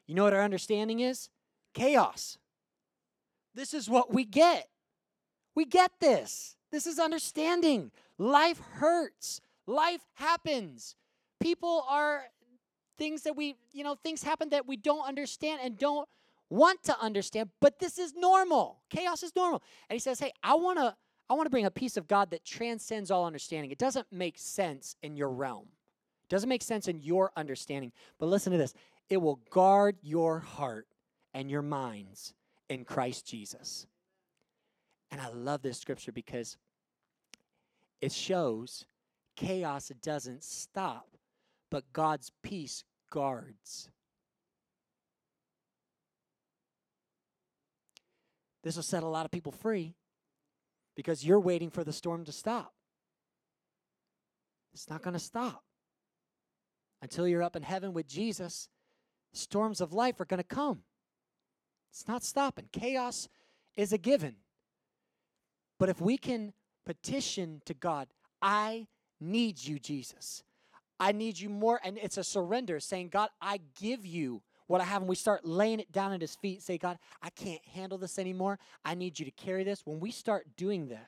You 0.06 0.16
know 0.16 0.25
what 0.25 0.34
our 0.34 0.44
understanding 0.44 1.00
is? 1.00 1.30
Chaos. 1.74 2.38
This 3.56 3.74
is 3.74 3.89
what 3.89 4.13
we 4.13 4.25
get. 4.25 4.68
We 5.56 5.63
get 5.63 5.92
this. 6.01 6.58
This 6.74 6.86
is 6.86 7.00
understanding. 7.00 7.92
Life 8.18 8.60
hurts. 8.74 9.39
Life 9.66 10.06
happens. 10.16 10.96
People 11.39 11.86
are 11.89 12.25
things 12.98 13.24
that 13.24 13.36
we, 13.36 13.56
you 13.72 13.84
know, 13.84 13.96
things 13.96 14.24
happen 14.24 14.50
that 14.50 14.68
we 14.68 14.77
don't 14.77 15.08
understand 15.08 15.62
and 15.63 15.77
don't 15.77 16.08
want 16.50 16.84
to 16.84 17.00
understand, 17.00 17.50
but 17.60 17.80
this 17.80 17.98
is 17.98 18.13
normal. 18.16 18.80
Chaos 18.89 19.24
is 19.24 19.36
normal. 19.36 19.62
And 19.89 19.96
he 19.96 20.00
says, 20.00 20.20
"Hey, 20.20 20.32
I 20.44 20.56
want 20.56 20.80
to 20.80 20.96
I 21.30 21.34
want 21.34 21.46
to 21.46 21.50
bring 21.50 21.66
a 21.66 21.72
peace 21.72 21.98
of 21.98 22.08
God 22.08 22.32
that 22.32 22.46
transcends 22.46 23.12
all 23.12 23.25
understanding. 23.25 23.72
It 23.72 23.77
doesn't 23.77 24.08
make 24.12 24.38
sense 24.38 24.96
in 25.04 25.18
your 25.18 25.30
realm. 25.30 25.68
It 26.24 26.30
doesn't 26.30 26.48
make 26.48 26.62
sense 26.62 26.88
in 26.88 27.01
your 27.01 27.32
understanding. 27.36 27.92
But 28.18 28.27
listen 28.27 28.51
to 28.54 28.58
this. 28.58 28.74
It 29.10 29.18
will 29.18 29.42
guard 29.50 29.98
your 30.01 30.39
heart 30.39 30.88
and 31.34 31.51
your 31.51 31.62
minds 31.62 32.34
in 32.70 32.86
Christ 32.86 33.27
Jesus. 33.27 33.88
And 35.12 35.20
I 35.22 35.30
love 35.30 35.62
this 35.62 35.80
scripture 35.80 36.12
because 36.12 36.58
it 38.01 38.12
shows 38.12 38.86
chaos 39.36 39.92
doesn't 40.01 40.44
stop, 40.44 41.16
but 41.69 41.91
God's 41.93 42.31
peace 42.43 42.83
guards. 43.09 43.89
This 48.63 48.75
will 48.75 48.83
set 48.83 49.03
a 49.03 49.07
lot 49.07 49.25
of 49.25 49.31
people 49.31 49.51
free 49.51 49.95
because 50.95 51.25
you're 51.25 51.39
waiting 51.39 51.69
for 51.69 51.83
the 51.83 51.93
storm 51.93 52.25
to 52.25 52.31
stop. 52.31 52.74
It's 54.74 54.89
not 54.89 55.01
going 55.01 55.13
to 55.13 55.19
stop. 55.19 55.63
Until 57.01 57.27
you're 57.27 57.43
up 57.43 57.55
in 57.55 57.63
heaven 57.63 57.93
with 57.93 58.07
Jesus, 58.07 58.69
storms 59.33 59.79
of 59.79 59.93
life 59.93 60.19
are 60.19 60.25
going 60.25 60.39
to 60.39 60.43
come. 60.43 60.81
It's 61.91 62.07
not 62.07 62.24
stopping. 62.24 62.65
Chaos 62.71 63.29
is 63.75 63.93
a 63.93 63.97
given. 63.97 64.36
But 65.79 65.89
if 65.89 66.01
we 66.01 66.17
can 66.17 66.53
petition 66.86 67.62
to 67.65 67.74
God, 67.74 68.07
I 68.41 68.88
need 69.19 69.63
you, 69.63 69.79
Jesus. 69.79 70.43
I 71.00 71.12
need 71.12 71.39
you 71.39 71.50
more. 71.50 71.80
And 71.84 71.98
it's 71.98 72.18
a 72.18 72.24
surrender 72.24 72.80
saying, 72.80 73.10
God, 73.10 73.30
I 73.42 73.60
give 73.80 74.06
you 74.06 74.42
what 74.68 74.82
I 74.82 74.86
have. 74.86 75.01
And 75.01 75.10
we 75.10 75.16
start 75.16 75.46
laying 75.46 75.80
it 75.80 75.92
down 75.92 76.13
at 76.13 76.22
his 76.22 76.36
feet, 76.36 76.62
say, 76.62 76.77
God, 76.77 76.98
I 77.22 77.30
can't 77.30 77.66
handle 77.74 77.98
this 77.98 78.20
anymore. 78.20 78.60
I 78.84 78.96
need 78.96 79.20
you 79.20 79.25
to 79.25 79.32
carry 79.32 79.63
this. 79.63 79.86
When 79.86 80.00
we 80.00 80.12
start 80.12 80.48
doing 80.56 80.89
that, 80.89 81.08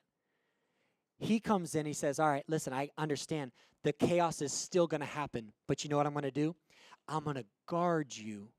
he 1.17 1.39
comes 1.39 1.75
in, 1.75 1.85
he 1.85 1.93
says, 1.93 2.19
All 2.19 2.29
right, 2.29 2.45
listen, 2.47 2.73
I 2.73 2.89
understand 2.97 3.51
the 3.83 3.93
chaos 3.93 4.41
is 4.41 4.53
still 4.53 4.87
going 4.87 5.01
to 5.01 5.07
happen, 5.07 5.51
but 5.67 5.83
you 5.83 5.89
know 5.89 5.97
what 5.97 6.05
I'm 6.05 6.13
going 6.13 6.23
to 6.23 6.31
do? 6.31 6.55
I'm 7.07 7.23
going 7.23 7.35
to 7.35 7.45
guard 7.65 8.15
you 8.15 8.49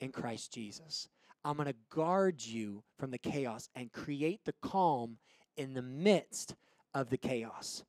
in 0.00 0.12
Christ 0.12 0.52
Jesus. 0.52 1.08
I'm 1.44 1.56
going 1.56 1.68
to 1.68 1.76
guard 1.90 2.44
you 2.44 2.82
from 2.98 3.10
the 3.10 3.18
chaos 3.18 3.68
and 3.74 3.92
create 3.92 4.40
the 4.44 4.54
calm 4.62 5.18
in 5.56 5.74
the 5.74 5.82
midst 5.82 6.54
of 6.94 7.10
the 7.10 7.16
chaos. 7.16 7.84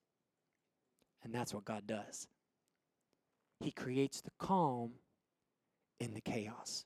And 1.24 1.34
that's 1.34 1.54
what 1.54 1.66
God 1.66 1.86
does. 1.86 2.28
He 3.60 3.72
creates 3.72 4.22
the 4.22 4.32
calm 4.40 4.92
in 6.00 6.14
the 6.14 6.22
chaos. 6.22 6.86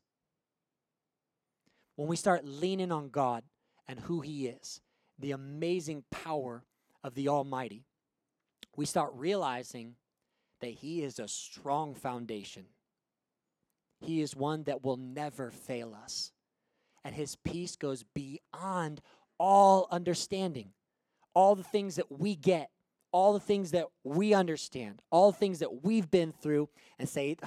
When 1.96 2.08
we 2.08 2.16
start 2.16 2.46
leaning 2.46 2.92
on 2.92 3.10
God 3.10 3.44
and 3.88 4.00
who 4.00 4.22
He 4.22 4.48
is, 4.48 4.82
the 5.20 5.32
amazing 5.32 6.04
power 6.10 6.64
of 7.04 7.14
the 7.14 7.30
Almighty, 7.30 7.86
we 8.76 8.86
start 8.86 9.12
realizing 9.14 9.96
that 10.62 10.72
He 10.72 11.04
is 11.04 11.20
a 11.20 11.28
strong 11.28 11.94
foundation. 11.94 12.66
He 14.02 14.22
is 14.22 14.36
one 14.36 14.64
that 14.64 14.84
will 14.84 14.98
never 14.98 15.52
fail 15.52 15.96
us. 16.02 16.32
And 17.04 17.14
His 17.14 17.36
peace 17.36 17.76
goes 17.76 18.04
beyond 18.16 19.02
all 19.38 19.88
understanding. 19.92 20.70
All 21.36 21.56
the 21.56 21.64
things 21.64 21.96
that 21.96 22.12
we 22.12 22.36
get, 22.36 22.70
all 23.14 23.32
the 23.32 23.40
things 23.40 23.72
that 23.72 23.86
we 24.04 24.34
understand, 24.34 25.02
all 25.10 25.32
the 25.32 25.38
things 25.38 25.60
that 25.60 25.86
we've 25.86 26.12
been 26.12 26.34
through, 26.34 26.68
and 27.00 27.08
say, 27.08 27.38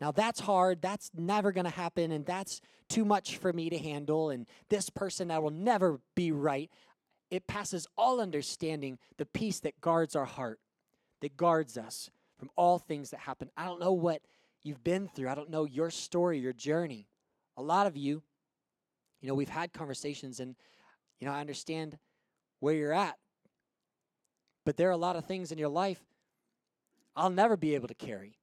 now 0.00 0.12
that's 0.12 0.38
hard, 0.38 0.80
that's 0.80 1.10
never 1.16 1.50
going 1.50 1.64
to 1.64 1.70
happen, 1.70 2.12
and 2.12 2.24
that's 2.24 2.60
too 2.88 3.04
much 3.04 3.38
for 3.38 3.52
me 3.52 3.68
to 3.70 3.78
handle, 3.78 4.30
and 4.30 4.46
this 4.68 4.88
person 4.88 5.28
that 5.28 5.42
will 5.42 5.50
never 5.50 5.98
be 6.14 6.30
right 6.30 6.70
it 7.30 7.46
passes 7.46 7.86
all 7.96 8.20
understanding 8.20 8.98
the 9.16 9.26
peace 9.26 9.60
that 9.60 9.80
guards 9.80 10.16
our 10.16 10.24
heart, 10.24 10.60
that 11.20 11.36
guards 11.36 11.76
us 11.76 12.10
from 12.38 12.50
all 12.56 12.78
things 12.78 13.10
that 13.10 13.20
happen. 13.20 13.50
I 13.56 13.64
don't 13.64 13.80
know 13.80 13.92
what 13.92 14.22
you've 14.62 14.84
been 14.84 15.08
through, 15.08 15.28
I 15.28 15.34
don't 15.34 15.50
know 15.50 15.64
your 15.64 15.90
story, 15.90 16.38
your 16.38 16.52
journey. 16.52 17.06
A 17.56 17.62
lot 17.62 17.86
of 17.86 17.96
you, 17.96 18.22
you 19.20 19.28
know, 19.28 19.34
we've 19.34 19.48
had 19.48 19.72
conversations, 19.72 20.40
and, 20.40 20.54
you 21.18 21.26
know, 21.26 21.32
I 21.32 21.40
understand 21.40 21.98
where 22.60 22.74
you're 22.74 22.92
at. 22.92 23.16
But 24.68 24.76
there 24.76 24.88
are 24.90 24.92
a 24.92 24.98
lot 24.98 25.16
of 25.16 25.24
things 25.24 25.50
in 25.50 25.56
your 25.56 25.70
life 25.70 25.98
I'll 27.16 27.30
never 27.30 27.56
be 27.56 27.74
able 27.74 27.88
to 27.88 27.94
carry. 27.94 28.36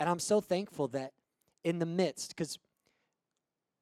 And 0.00 0.08
I'm 0.08 0.18
so 0.18 0.40
thankful 0.40 0.88
that 0.88 1.12
in 1.62 1.78
the 1.78 1.86
midst, 1.86 2.30
because 2.30 2.58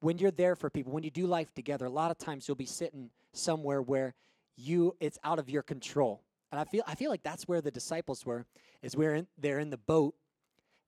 when 0.01 0.19
you're 0.19 0.29
there 0.29 0.55
for 0.55 0.69
people, 0.69 0.93
when 0.93 1.01
you 1.01 1.09
do 1.09 1.25
life 1.25 1.51
together, 1.55 1.87
a 1.87 1.89
lot 1.89 2.11
of 2.11 2.19
times 2.19 2.47
you'll 2.47 2.53
be 2.53 2.67
sitting 2.67 3.09
somewhere 3.33 3.81
where 3.81 4.13
you 4.55 4.95
it's 4.99 5.17
out 5.23 5.39
of 5.39 5.49
your 5.49 5.63
control. 5.63 6.21
And 6.51 6.61
I 6.61 6.63
feel 6.63 6.83
I 6.85 6.93
feel 6.93 7.09
like 7.09 7.23
that's 7.23 7.47
where 7.47 7.59
the 7.59 7.71
disciples 7.71 8.23
were, 8.23 8.45
is 8.83 8.95
where 8.95 9.15
in, 9.15 9.25
they're 9.35 9.57
in 9.57 9.71
the 9.71 9.77
boat, 9.77 10.13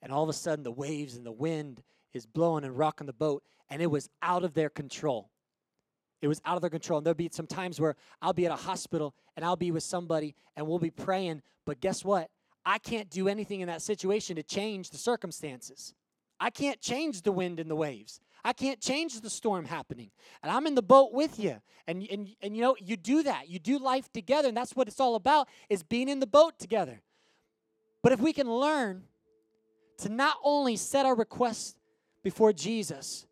and 0.04 0.13
all 0.13 0.22
of 0.22 0.30
a 0.30 0.34
sudden 0.34 0.63
the 0.63 0.72
waves 0.72 1.16
and 1.16 1.26
the 1.26 1.32
wind 1.32 1.82
is 2.13 2.28
blowing 2.28 2.63
and 2.63 2.78
rocking 2.78 3.08
the 3.08 3.13
boat, 3.13 3.42
and 3.72 3.82
it 3.82 3.89
was 3.89 4.08
out 4.22 4.44
of 4.44 4.54
their 4.54 4.70
control. 4.70 5.32
It 6.24 6.28
was 6.28 6.42
out 6.46 6.56
of 6.56 6.62
their 6.62 6.70
control. 6.70 7.00
And 7.00 7.06
there'll 7.06 7.16
be 7.16 7.30
some 7.32 7.48
times 7.48 7.82
where 7.82 7.98
I'll 8.22 8.34
be 8.34 8.46
at 8.46 8.52
a 8.52 8.56
hospital 8.56 9.14
and 9.36 9.44
I'll 9.44 9.58
be 9.58 9.72
with 9.72 9.84
somebody 9.84 10.36
and 10.56 10.66
we'll 10.66 10.80
be 10.80 10.90
praying, 10.90 11.42
but 11.66 11.82
guess 11.82 12.06
what? 12.06 12.30
I 12.66 12.78
can't 12.78 13.10
do 13.10 13.28
anything 13.28 13.60
in 13.60 13.68
that 13.68 13.82
situation 13.82 14.38
to 14.38 14.44
change 14.44 14.90
the 14.90 14.98
circumstances. 14.98 15.94
I 16.40 16.50
can't 16.50 16.80
change 16.80 17.24
the 17.24 17.34
wind 17.34 17.60
and 17.60 17.70
the 17.70 17.76
waves. 17.76 18.22
I 18.46 18.54
can't 18.54 18.80
change 18.80 19.20
the 19.20 19.30
storm 19.30 19.66
happening. 19.66 20.12
And 20.42 20.50
I'm 20.50 20.66
in 20.66 20.76
the 20.76 20.82
boat 20.82 21.12
with 21.12 21.40
you. 21.40 21.62
And, 21.88 22.08
and, 22.10 22.30
and 22.42 22.56
you 22.56 22.62
know, 22.62 22.78
you 22.80 22.96
do 22.96 23.24
that. 23.24 23.50
You 23.50 23.60
do 23.60 23.78
life 23.78 24.10
together. 24.14 24.48
And 24.48 24.56
that's 24.56 24.78
what 24.78 24.88
it's 24.88 25.02
all 25.02 25.16
about 25.16 25.50
is 25.70 25.84
being 25.84 26.08
in 26.08 26.22
the 26.22 26.28
boat 26.28 26.58
together. 26.58 27.02
But 28.02 28.14
if 28.14 28.22
we 28.22 28.32
can 28.32 28.50
learn 28.50 29.04
to 30.00 30.10
not 30.10 30.38
only 30.42 30.78
set 30.78 31.06
our 31.06 31.16
requests 31.16 31.76
before 32.24 32.54
Jesus, 32.54 33.26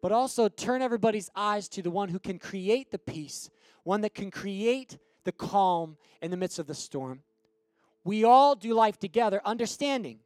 but 0.00 0.12
also 0.12 0.48
turn 0.48 0.82
everybody's 0.82 1.30
eyes 1.34 1.68
to 1.68 1.82
the 1.82 1.90
one 1.90 2.08
who 2.08 2.18
can 2.18 2.38
create 2.38 2.90
the 2.90 2.98
peace, 2.98 3.50
one 3.84 4.00
that 4.00 4.14
can 4.14 4.30
create 4.30 4.98
the 5.24 5.32
calm 5.32 5.96
in 6.22 6.30
the 6.30 6.36
midst 6.36 6.58
of 6.58 6.66
the 6.66 6.74
storm. 6.74 7.22
We 8.04 8.24
all 8.24 8.54
do 8.54 8.74
life 8.74 8.98
together, 8.98 9.40
understanding 9.44 10.20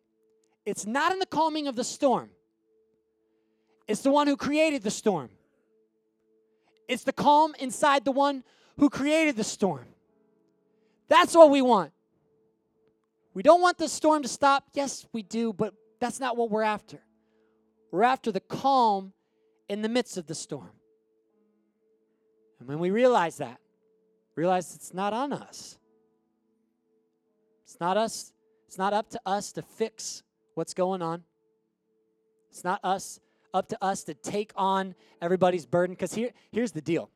it's 0.64 0.86
not 0.86 1.12
in 1.12 1.18
the 1.18 1.26
calming 1.26 1.66
of 1.66 1.76
the 1.76 1.84
storm, 1.84 2.30
it's 3.86 4.00
the 4.00 4.10
one 4.10 4.26
who 4.26 4.36
created 4.36 4.82
the 4.82 4.90
storm. 4.90 5.30
It's 6.86 7.04
the 7.04 7.12
calm 7.12 7.54
inside 7.58 8.04
the 8.04 8.12
one 8.12 8.44
who 8.78 8.90
created 8.90 9.36
the 9.36 9.44
storm. 9.44 9.86
That's 11.08 11.34
what 11.34 11.50
we 11.50 11.62
want. 11.62 11.92
We 13.32 13.42
don't 13.42 13.60
want 13.60 13.78
the 13.78 13.88
storm 13.88 14.22
to 14.22 14.28
stop. 14.28 14.68
Yes, 14.74 15.06
we 15.12 15.22
do, 15.22 15.52
but 15.52 15.74
that's 15.98 16.20
not 16.20 16.36
what 16.36 16.50
we're 16.50 16.62
after. 16.62 17.00
We're 17.90 18.02
after 18.04 18.30
the 18.30 18.40
calm 18.40 19.12
in 19.68 19.82
the 19.82 19.88
midst 19.88 20.16
of 20.16 20.26
the 20.26 20.34
storm. 20.34 20.70
And 22.58 22.68
when 22.68 22.78
we 22.78 22.90
realize 22.90 23.38
that, 23.38 23.58
realize 24.36 24.74
it's 24.74 24.94
not 24.94 25.12
on 25.12 25.32
us. 25.32 25.78
It's 27.64 27.78
not 27.80 27.96
us. 27.96 28.32
It's 28.66 28.78
not 28.78 28.92
up 28.92 29.10
to 29.10 29.20
us 29.26 29.52
to 29.52 29.62
fix 29.62 30.22
what's 30.54 30.74
going 30.74 31.02
on. 31.02 31.22
It's 32.50 32.64
not 32.64 32.80
us 32.84 33.20
up 33.52 33.68
to 33.68 33.78
us 33.82 34.04
to 34.04 34.14
take 34.14 34.52
on 34.56 34.94
everybody's 35.22 35.66
burden 35.66 35.94
because 35.94 36.12
here, 36.12 36.30
here's 36.50 36.72
the 36.72 36.80
deal. 36.80 37.10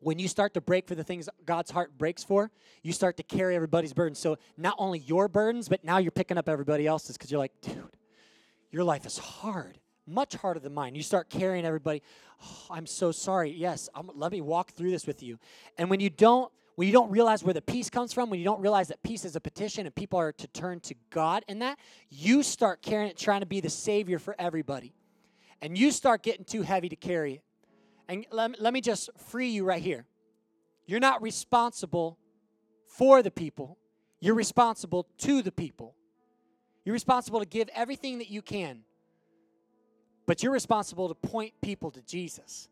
When 0.00 0.20
you 0.20 0.28
start 0.28 0.54
to 0.54 0.60
break 0.60 0.86
for 0.86 0.94
the 0.94 1.02
things 1.02 1.28
God's 1.44 1.72
heart 1.72 1.98
breaks 1.98 2.22
for, 2.22 2.50
you 2.84 2.92
start 2.92 3.16
to 3.16 3.24
carry 3.24 3.56
everybody's 3.56 3.92
burden. 3.92 4.14
So 4.14 4.38
not 4.56 4.76
only 4.78 5.00
your 5.00 5.26
burdens, 5.26 5.68
but 5.68 5.82
now 5.82 5.98
you're 5.98 6.12
picking 6.12 6.38
up 6.38 6.48
everybody 6.48 6.86
else's 6.86 7.16
because 7.16 7.32
you're 7.32 7.40
like, 7.40 7.52
dude, 7.60 7.96
your 8.70 8.84
life 8.84 9.04
is 9.06 9.18
hard, 9.18 9.78
much 10.08 10.34
harder 10.34 10.60
than 10.60 10.74
mine. 10.74 10.94
You 10.94 11.02
start 11.02 11.30
carrying 11.30 11.64
everybody. 11.64 12.02
Oh, 12.42 12.66
I'm 12.70 12.86
so 12.86 13.12
sorry. 13.12 13.50
Yes, 13.50 13.88
I'm, 13.94 14.10
let 14.14 14.32
me 14.32 14.40
walk 14.40 14.72
through 14.72 14.90
this 14.90 15.06
with 15.06 15.22
you. 15.22 15.38
And 15.76 15.90
when 15.90 16.00
you 16.00 16.10
don't 16.10 16.50
when 16.76 16.86
you 16.86 16.92
don't 16.92 17.10
realize 17.10 17.42
where 17.42 17.54
the 17.54 17.60
peace 17.60 17.90
comes 17.90 18.12
from, 18.12 18.30
when 18.30 18.38
you 18.38 18.44
don't 18.44 18.60
realize 18.60 18.86
that 18.86 19.02
peace 19.02 19.24
is 19.24 19.34
a 19.34 19.40
petition 19.40 19.84
and 19.84 19.92
people 19.92 20.16
are 20.20 20.30
to 20.30 20.46
turn 20.46 20.78
to 20.78 20.94
God 21.10 21.44
in 21.48 21.58
that, 21.58 21.76
you 22.08 22.44
start 22.44 22.82
carrying 22.82 23.10
it, 23.10 23.16
trying 23.16 23.40
to 23.40 23.46
be 23.46 23.60
the 23.60 23.68
savior 23.68 24.20
for 24.20 24.36
everybody. 24.38 24.94
And 25.60 25.76
you 25.76 25.90
start 25.90 26.22
getting 26.22 26.44
too 26.44 26.62
heavy 26.62 26.88
to 26.88 26.94
carry 26.94 27.34
it. 27.34 27.42
And 28.08 28.26
let, 28.30 28.60
let 28.60 28.72
me 28.72 28.80
just 28.80 29.10
free 29.16 29.48
you 29.48 29.64
right 29.64 29.82
here. 29.82 30.06
You're 30.86 31.00
not 31.00 31.20
responsible 31.20 32.16
for 32.86 33.24
the 33.24 33.32
people, 33.32 33.76
you're 34.20 34.36
responsible 34.36 35.08
to 35.18 35.42
the 35.42 35.50
people. 35.50 35.96
You're 36.84 36.94
responsible 36.94 37.40
to 37.40 37.46
give 37.46 37.68
everything 37.74 38.16
that 38.18 38.30
you 38.30 38.40
can, 38.40 38.80
but 40.28 40.42
you're 40.42 40.52
responsible 40.52 41.08
to 41.08 41.14
point 41.14 41.54
people 41.62 41.90
to 41.90 42.02
Jesus 42.02 42.68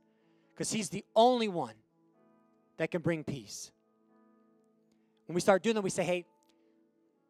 because 0.52 0.70
He's 0.70 0.90
the 0.90 1.02
only 1.16 1.48
one 1.48 1.72
that 2.76 2.90
can 2.90 3.00
bring 3.00 3.24
peace. 3.24 3.72
When 5.24 5.34
we 5.34 5.40
start 5.40 5.62
doing 5.62 5.74
that, 5.74 5.80
we 5.80 5.88
say, 5.88 6.04
hey, 6.04 6.26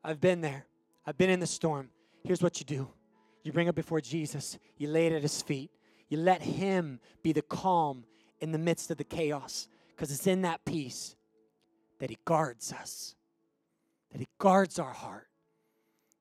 I've 0.03 0.21
been 0.21 0.41
there. 0.41 0.67
I've 1.07 1.17
been 1.17 1.31
in 1.31 1.39
the 1.39 1.47
storm. 1.47 1.91
Here's 2.25 2.43
what 2.43 2.59
you 2.59 2.67
do 2.67 2.89
you 3.45 3.53
bring 3.53 3.69
it 3.69 3.77
before 3.77 4.01
Jesus, 4.01 4.59
you 4.77 4.89
lay 4.89 5.07
it 5.07 5.13
at 5.13 5.23
his 5.23 5.41
feet, 5.43 5.71
you 6.09 6.19
let 6.19 6.43
him 6.43 6.99
be 7.23 7.31
the 7.33 7.43
calm 7.43 8.03
in 8.41 8.51
the 8.51 8.59
midst 8.59 8.91
of 8.91 8.97
the 8.97 9.05
chaos, 9.05 9.69
because 9.95 10.11
it's 10.11 10.27
in 10.27 10.43
that 10.43 10.65
peace 10.65 11.15
that 12.01 12.11
he 12.11 12.19
guards 12.25 12.73
us, 12.73 13.15
that 14.11 14.19
he 14.19 14.27
guards 14.39 14.81
our 14.81 14.93
heart, 14.93 15.29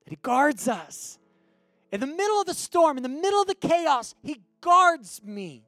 that 0.04 0.10
he 0.10 0.18
guards 0.22 0.68
us. 0.68 1.18
In 1.96 2.00
the 2.00 2.06
middle 2.06 2.38
of 2.38 2.44
the 2.44 2.52
storm, 2.52 2.98
in 2.98 3.02
the 3.02 3.08
middle 3.08 3.40
of 3.40 3.46
the 3.46 3.54
chaos, 3.54 4.14
he 4.22 4.42
guards 4.60 5.22
me. 5.24 5.64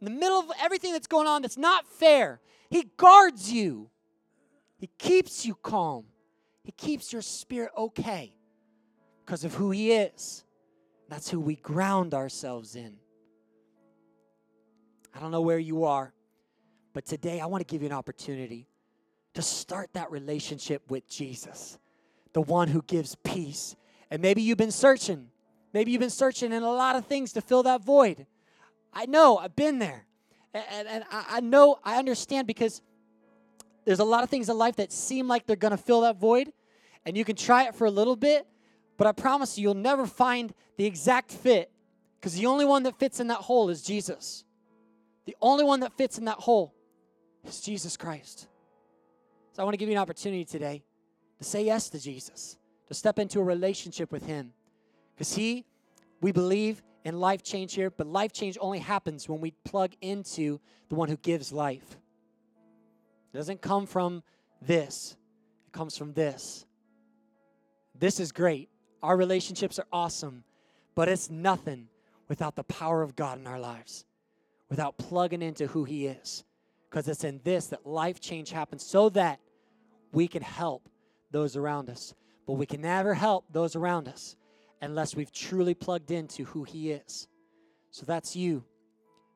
In 0.00 0.06
the 0.06 0.10
middle 0.10 0.38
of 0.38 0.50
everything 0.58 0.92
that's 0.92 1.06
going 1.06 1.26
on 1.26 1.42
that's 1.42 1.58
not 1.58 1.86
fair, 1.86 2.40
he 2.70 2.86
guards 2.96 3.52
you. 3.52 3.90
He 4.78 4.86
keeps 4.96 5.44
you 5.44 5.54
calm. 5.54 6.06
He 6.64 6.72
keeps 6.72 7.12
your 7.12 7.20
spirit 7.20 7.72
okay 7.76 8.32
because 9.22 9.44
of 9.44 9.52
who 9.52 9.70
He 9.70 9.92
is. 9.92 10.44
That's 11.10 11.28
who 11.28 11.40
we 11.40 11.56
ground 11.56 12.14
ourselves 12.14 12.74
in. 12.74 12.96
I 15.14 15.20
don't 15.20 15.30
know 15.30 15.42
where 15.42 15.58
you 15.58 15.84
are, 15.84 16.14
but 16.94 17.04
today 17.04 17.38
I 17.38 17.44
want 17.44 17.60
to 17.60 17.70
give 17.70 17.82
you 17.82 17.86
an 17.86 17.92
opportunity 17.92 18.66
to 19.34 19.42
start 19.42 19.90
that 19.92 20.10
relationship 20.10 20.90
with 20.90 21.06
Jesus, 21.06 21.78
the 22.32 22.40
one 22.40 22.68
who 22.68 22.80
gives 22.80 23.14
peace. 23.14 23.76
And 24.12 24.20
maybe 24.20 24.42
you've 24.42 24.58
been 24.58 24.70
searching. 24.70 25.28
Maybe 25.72 25.90
you've 25.90 26.00
been 26.00 26.10
searching 26.10 26.52
in 26.52 26.62
a 26.62 26.70
lot 26.70 26.96
of 26.96 27.06
things 27.06 27.32
to 27.32 27.40
fill 27.40 27.62
that 27.62 27.82
void. 27.82 28.26
I 28.92 29.06
know, 29.06 29.38
I've 29.38 29.56
been 29.56 29.78
there. 29.78 30.04
And, 30.52 30.86
and, 30.86 31.04
I 31.10 31.40
know, 31.40 31.78
I 31.82 31.96
understand 31.96 32.46
because 32.46 32.82
there's 33.86 34.00
a 34.00 34.04
lot 34.04 34.22
of 34.22 34.28
things 34.28 34.50
in 34.50 34.58
life 34.58 34.76
that 34.76 34.92
seem 34.92 35.28
like 35.28 35.46
they're 35.46 35.56
going 35.56 35.70
to 35.70 35.78
fill 35.78 36.02
that 36.02 36.20
void. 36.20 36.52
And 37.06 37.16
you 37.16 37.24
can 37.24 37.36
try 37.36 37.64
it 37.64 37.74
for 37.74 37.86
a 37.86 37.90
little 37.90 38.14
bit, 38.14 38.46
but 38.98 39.06
I 39.06 39.12
promise 39.12 39.56
you, 39.56 39.62
you'll 39.62 39.74
never 39.74 40.06
find 40.06 40.52
the 40.76 40.84
exact 40.84 41.30
fit 41.30 41.70
because 42.20 42.34
the 42.34 42.44
only 42.44 42.66
one 42.66 42.82
that 42.82 42.98
fits 42.98 43.18
in 43.18 43.28
that 43.28 43.38
hole 43.38 43.70
is 43.70 43.80
Jesus. 43.80 44.44
The 45.24 45.34
only 45.40 45.64
one 45.64 45.80
that 45.80 45.96
fits 45.96 46.18
in 46.18 46.26
that 46.26 46.36
hole 46.36 46.74
is 47.48 47.62
Jesus 47.62 47.96
Christ. 47.96 48.46
So 49.52 49.62
I 49.62 49.64
want 49.64 49.72
to 49.72 49.78
give 49.78 49.88
you 49.88 49.94
an 49.94 50.02
opportunity 50.02 50.44
today 50.44 50.82
to 51.38 51.44
say 51.44 51.64
yes 51.64 51.88
to 51.88 51.98
Jesus, 51.98 52.58
to 52.88 52.94
step 52.94 53.18
into 53.18 53.40
a 53.40 53.44
relationship 53.44 54.12
with 54.12 54.26
Him. 54.26 54.52
Because 55.14 55.34
He, 55.34 55.64
we 56.20 56.32
believe 56.32 56.82
in 57.04 57.18
life 57.18 57.42
change 57.42 57.74
here, 57.74 57.90
but 57.90 58.06
life 58.06 58.32
change 58.32 58.56
only 58.60 58.78
happens 58.78 59.28
when 59.28 59.40
we 59.40 59.52
plug 59.64 59.92
into 60.00 60.60
the 60.88 60.94
one 60.94 61.08
who 61.08 61.16
gives 61.16 61.52
life. 61.52 61.96
It 63.32 63.36
doesn't 63.36 63.60
come 63.60 63.86
from 63.86 64.22
this, 64.60 65.16
it 65.66 65.72
comes 65.72 65.96
from 65.96 66.12
this. 66.12 66.66
This 67.98 68.20
is 68.20 68.32
great. 68.32 68.68
Our 69.02 69.16
relationships 69.16 69.78
are 69.78 69.86
awesome, 69.92 70.44
but 70.94 71.08
it's 71.08 71.30
nothing 71.30 71.88
without 72.28 72.56
the 72.56 72.64
power 72.64 73.02
of 73.02 73.16
God 73.16 73.38
in 73.38 73.46
our 73.46 73.58
lives, 73.58 74.04
without 74.68 74.96
plugging 74.96 75.42
into 75.42 75.66
who 75.66 75.84
He 75.84 76.06
is. 76.06 76.44
Because 76.88 77.08
it's 77.08 77.24
in 77.24 77.40
this 77.42 77.68
that 77.68 77.86
life 77.86 78.20
change 78.20 78.50
happens 78.50 78.84
so 78.84 79.08
that 79.10 79.40
we 80.12 80.28
can 80.28 80.42
help 80.42 80.88
those 81.30 81.56
around 81.56 81.88
us. 81.88 82.14
But 82.46 82.54
we 82.54 82.66
can 82.66 82.80
never 82.80 83.14
help 83.14 83.44
those 83.50 83.76
around 83.76 84.08
us 84.08 84.36
unless 84.80 85.14
we've 85.14 85.32
truly 85.32 85.74
plugged 85.74 86.10
into 86.10 86.44
who 86.44 86.64
He 86.64 86.90
is. 86.90 87.28
So 87.90 88.04
that's 88.04 88.34
you. 88.34 88.64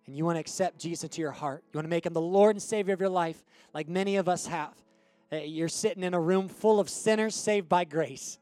And 0.07 0.17
you 0.17 0.25
want 0.25 0.37
to 0.37 0.41
accept 0.41 0.79
Jesus 0.79 1.05
into 1.05 1.21
your 1.21 1.33
heart. 1.33 1.65
You 1.73 1.79
want 1.79 1.87
to 1.87 1.91
make 1.91 2.07
Him 2.07 2.13
the 2.13 2.21
Lord 2.21 2.57
and 2.57 2.63
Savior 2.63 2.95
of 2.95 3.01
your 3.01 3.09
life, 3.09 3.45
like 3.75 3.89
many 3.89 4.17
of 4.17 4.29
us 4.29 4.47
have. 4.47 4.75
You're 5.33 5.69
sitting 5.69 6.03
in 6.03 6.15
a 6.15 6.21
room 6.21 6.49
full 6.49 6.79
of 6.79 6.89
sinners 6.89 7.35
saved 7.35 7.69
by 7.69 7.85
grace 7.85 8.39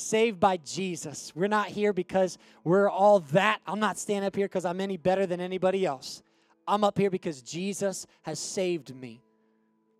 saved 0.00 0.40
by 0.40 0.56
Jesus. 0.58 1.32
We're 1.34 1.48
not 1.48 1.68
here 1.68 1.92
because 1.92 2.38
we're 2.64 2.88
all 2.88 3.20
that. 3.32 3.60
I'm 3.66 3.80
not 3.80 3.98
standing 3.98 4.26
up 4.26 4.36
here 4.36 4.46
because 4.46 4.64
I'm 4.64 4.80
any 4.80 4.96
better 4.96 5.26
than 5.26 5.40
anybody 5.40 5.84
else. 5.84 6.22
I'm 6.66 6.84
up 6.84 6.98
here 6.98 7.10
because 7.10 7.42
Jesus 7.42 8.06
has 8.22 8.38
saved 8.38 8.94
me 8.94 9.22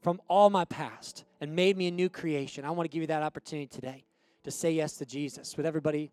from 0.02 0.20
all 0.28 0.50
my 0.50 0.64
past 0.64 1.24
and 1.40 1.54
made 1.54 1.76
me 1.76 1.88
a 1.88 1.90
new 1.90 2.08
creation. 2.08 2.64
I 2.64 2.70
want 2.70 2.88
to 2.88 2.92
give 2.94 3.00
you 3.00 3.08
that 3.08 3.22
opportunity 3.22 3.66
today 3.66 4.04
to 4.48 4.56
say 4.56 4.72
yes 4.72 4.94
to 4.94 5.06
Jesus. 5.06 5.56
Would 5.56 5.66
everybody 5.66 6.10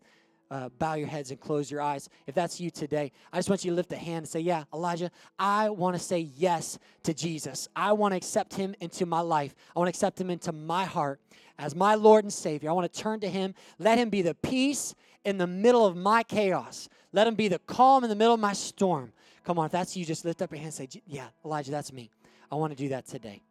uh, 0.50 0.68
bow 0.78 0.94
your 0.94 1.08
heads 1.08 1.30
and 1.30 1.40
close 1.40 1.70
your 1.70 1.80
eyes. 1.80 2.08
If 2.26 2.34
that's 2.34 2.60
you 2.60 2.70
today, 2.70 3.12
I 3.32 3.38
just 3.38 3.48
want 3.48 3.64
you 3.64 3.70
to 3.72 3.74
lift 3.74 3.92
a 3.92 3.96
hand 3.96 4.18
and 4.18 4.28
say, 4.28 4.40
Yeah, 4.40 4.64
Elijah, 4.72 5.10
I 5.38 5.70
want 5.70 5.96
to 5.96 6.02
say 6.02 6.20
yes 6.36 6.78
to 7.02 7.14
Jesus. 7.14 7.68
I 7.74 7.92
want 7.92 8.12
to 8.12 8.16
accept 8.16 8.54
him 8.54 8.74
into 8.80 9.06
my 9.06 9.20
life. 9.20 9.54
I 9.74 9.78
want 9.78 9.88
to 9.88 9.90
accept 9.90 10.20
him 10.20 10.30
into 10.30 10.52
my 10.52 10.84
heart 10.84 11.20
as 11.58 11.74
my 11.74 11.94
Lord 11.94 12.24
and 12.24 12.32
Savior. 12.32 12.70
I 12.70 12.72
want 12.72 12.92
to 12.92 13.00
turn 13.00 13.20
to 13.20 13.28
him. 13.28 13.54
Let 13.78 13.98
him 13.98 14.10
be 14.10 14.22
the 14.22 14.34
peace 14.34 14.94
in 15.24 15.38
the 15.38 15.46
middle 15.46 15.84
of 15.84 15.96
my 15.96 16.22
chaos. 16.22 16.88
Let 17.12 17.26
him 17.26 17.34
be 17.34 17.48
the 17.48 17.58
calm 17.60 18.04
in 18.04 18.10
the 18.10 18.16
middle 18.16 18.34
of 18.34 18.40
my 18.40 18.52
storm. 18.52 19.12
Come 19.44 19.58
on, 19.58 19.66
if 19.66 19.72
that's 19.72 19.96
you, 19.96 20.04
just 20.04 20.24
lift 20.24 20.42
up 20.42 20.50
your 20.50 20.58
hand 20.58 20.78
and 20.78 20.90
say, 20.90 21.00
Yeah, 21.06 21.28
Elijah, 21.44 21.70
that's 21.70 21.92
me. 21.92 22.10
I 22.50 22.54
want 22.56 22.72
to 22.72 22.76
do 22.76 22.90
that 22.90 23.06
today. 23.06 23.42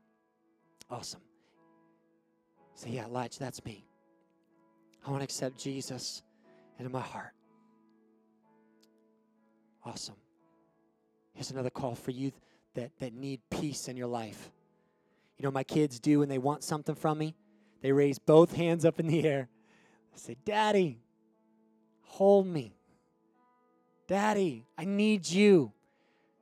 Awesome. 0.90 1.22
Say, 2.76 2.92
Yeah, 2.92 3.06
Elijah, 3.06 3.40
that's 3.40 3.64
me. 3.66 3.86
I 5.06 5.12
want 5.12 5.22
to 5.22 5.24
accept 5.26 5.58
Jesus 5.58 6.24
into 6.80 6.92
my 6.92 7.02
heart. 7.02 7.34
Awesome. 9.84 10.16
Here's 11.34 11.52
another 11.52 11.70
call 11.70 11.96
for 11.96 12.12
you 12.12 12.32
that, 12.74 12.92
that 13.00 13.14
need 13.14 13.42
peace 13.50 13.88
in 13.88 13.98
your 13.98 14.08
life. 14.08 14.52
You 15.38 15.44
know, 15.44 15.52
my 15.52 15.64
kids 15.64 16.00
do 16.00 16.20
when 16.20 16.30
they 16.30 16.38
want 16.38 16.64
something 16.64 16.96
from 16.96 17.18
me, 17.18 17.36
they 17.82 17.92
raise 17.92 18.18
both 18.18 18.54
hands 18.56 18.84
up 18.86 19.00
in 19.00 19.08
the 19.08 19.24
air. 19.28 19.48
They 20.14 20.20
say, 20.20 20.38
Daddy, 20.44 21.00
hold 22.02 22.48
me. 22.48 22.76
Daddy, 24.08 24.66
I 24.78 24.86
need 24.86 25.28
you. 25.28 25.72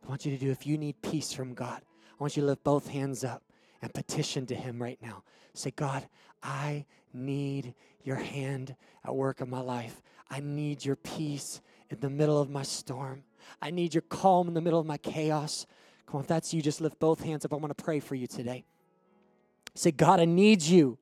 I 0.06 0.10
want 0.10 0.26
you 0.26 0.32
to 0.32 0.38
do, 0.38 0.52
if 0.52 0.68
you 0.68 0.78
need 0.78 1.02
peace 1.02 1.34
from 1.34 1.54
God, 1.54 1.82
I 1.82 2.16
want 2.24 2.38
you 2.38 2.42
to 2.42 2.48
lift 2.48 2.64
both 2.64 2.88
hands 2.88 3.24
up 3.24 3.42
and 3.82 3.94
petition 3.94 4.46
to 4.48 4.56
Him 4.56 4.82
right 4.82 5.00
now. 5.02 5.24
Say, 5.54 5.72
God, 5.72 6.08
I 6.42 6.86
need 7.14 7.74
your 8.04 8.18
hand 8.18 8.76
at 9.06 9.16
work 9.16 9.42
in 9.42 9.50
my 9.50 9.60
life. 9.60 10.02
I 10.30 10.40
need 10.40 10.84
your 10.84 10.96
peace 10.96 11.62
in 11.90 12.00
the 12.00 12.10
middle 12.10 12.42
of 12.42 12.50
my 12.50 12.64
storm. 12.64 13.24
I 13.62 13.72
need 13.72 13.94
your 13.94 14.02
calm 14.02 14.48
in 14.48 14.54
the 14.54 14.62
middle 14.62 14.80
of 14.80 14.86
my 14.86 14.98
chaos. 14.98 15.66
Come 16.06 16.18
on, 16.18 16.22
if 16.22 16.28
that's 16.28 16.54
you, 16.54 16.62
just 16.62 16.82
lift 16.82 17.00
both 17.00 17.22
hands 17.22 17.46
up. 17.46 17.54
I 17.54 17.58
want 17.58 17.76
to 17.76 17.84
pray 17.84 18.00
for 18.00 18.16
you 18.16 18.28
today. 18.28 18.66
Say, 19.76 19.92
God, 19.92 20.20
I 20.20 20.26
need 20.26 20.62
you. 20.62 20.98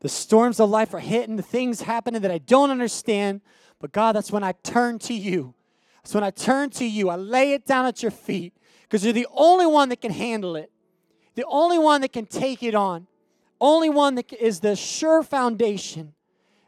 The 0.00 0.08
storms 0.08 0.60
of 0.60 0.70
life 0.70 0.94
are 0.94 1.00
hitting, 1.00 1.36
the 1.36 1.42
things 1.42 1.82
happening 1.82 2.22
that 2.22 2.30
I 2.30 2.38
don't 2.38 2.70
understand. 2.70 3.40
But 3.80 3.92
God, 3.92 4.14
that's 4.14 4.30
when 4.30 4.44
I 4.44 4.52
turn 4.62 4.98
to 5.00 5.14
you. 5.14 5.54
That's 6.02 6.14
when 6.14 6.24
I 6.24 6.30
turn 6.30 6.70
to 6.70 6.84
you. 6.84 7.08
I 7.08 7.16
lay 7.16 7.52
it 7.52 7.66
down 7.66 7.86
at 7.86 8.02
your 8.02 8.10
feet 8.12 8.54
because 8.82 9.04
you're 9.04 9.12
the 9.12 9.26
only 9.32 9.66
one 9.66 9.88
that 9.88 10.00
can 10.00 10.12
handle 10.12 10.56
it, 10.56 10.70
the 11.34 11.44
only 11.46 11.78
one 11.78 12.00
that 12.00 12.12
can 12.12 12.26
take 12.26 12.62
it 12.62 12.74
on, 12.74 13.06
only 13.60 13.90
one 13.90 14.14
that 14.16 14.32
is 14.32 14.60
the 14.60 14.76
sure 14.76 15.22
foundation. 15.22 16.14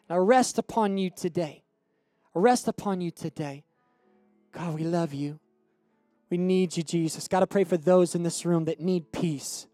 I 0.09 0.17
rest 0.17 0.59
upon 0.59 0.99
you 0.99 1.11
today. 1.11 1.63
I 2.35 2.39
rest 2.41 2.67
upon 2.67 3.01
you 3.01 3.11
today. 3.11 3.65
God, 4.53 4.75
we 4.75 4.85
love 4.85 5.15
you. 5.15 5.39
We 6.31 6.39
need 6.39 6.77
you, 6.77 6.83
Jesus. 6.83 7.29
Got 7.29 7.41
to 7.41 7.47
pray 7.47 7.65
for 7.65 7.77
those 7.77 8.15
in 8.15 8.23
this 8.23 8.45
room 8.45 8.65
that 8.65 8.81
need 8.81 9.13
peace. 9.13 9.67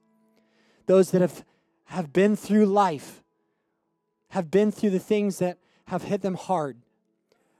Those 0.86 1.10
that 1.10 1.20
have, 1.20 1.44
have 1.86 2.12
been 2.12 2.36
through 2.36 2.66
life, 2.66 3.22
have 4.30 4.50
been 4.50 4.70
through 4.70 4.90
the 4.90 4.98
things 4.98 5.38
that 5.38 5.58
have 5.86 6.02
hit 6.02 6.22
them 6.22 6.34
hard. 6.34 6.78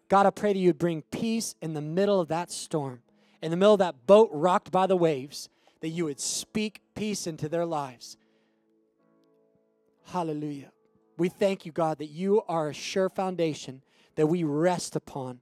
God, 0.08 0.26
I 0.26 0.30
pray 0.30 0.52
that 0.52 0.58
you 0.58 0.68
would 0.68 0.78
bring 0.78 1.02
peace 1.02 1.54
in 1.60 1.74
the 1.74 1.80
middle 1.80 2.20
of 2.20 2.28
that 2.28 2.50
storm, 2.50 3.00
in 3.42 3.50
the 3.50 3.56
middle 3.56 3.74
of 3.74 3.80
that 3.80 4.06
boat 4.06 4.30
rocked 4.32 4.70
by 4.70 4.86
the 4.86 4.96
waves, 4.96 5.48
that 5.80 5.88
you 5.88 6.04
would 6.04 6.20
speak 6.20 6.80
peace 6.94 7.26
into 7.26 7.48
their 7.48 7.66
lives. 7.66 8.16
Hallelujah. 10.06 10.70
We 11.18 11.28
thank 11.28 11.66
you, 11.66 11.72
God, 11.72 11.98
that 11.98 12.06
you 12.06 12.42
are 12.48 12.68
a 12.68 12.74
sure 12.74 13.08
foundation 13.08 13.82
that 14.14 14.26
we 14.26 14.44
rest 14.44 14.94
upon. 14.94 15.40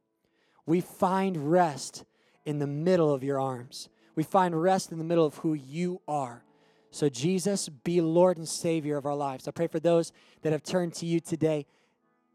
We 0.67 0.81
find 0.81 1.51
rest 1.51 2.05
in 2.45 2.59
the 2.59 2.67
middle 2.67 3.13
of 3.13 3.23
your 3.23 3.41
arms. 3.41 3.89
We 4.15 4.23
find 4.23 4.61
rest 4.61 4.93
in 4.93 4.99
the 4.99 5.05
middle 5.05 5.27
of 5.27 5.37
who 5.39 5.55
you 5.55 6.01
are. 6.09 6.45
So, 6.91 7.09
Jesus, 7.09 7.69
be 7.69 8.01
Lord 8.01 8.37
and 8.37 8.49
Savior 8.49 8.97
of 8.97 9.05
our 9.05 9.17
lives. 9.17 9.49
I 9.49 9.51
pray 9.51 9.67
for 9.67 9.81
those 9.81 10.13
that 10.43 10.53
have 10.53 10.63
turned 10.63 10.95
to 10.95 11.07
you 11.07 11.19
today 11.21 11.67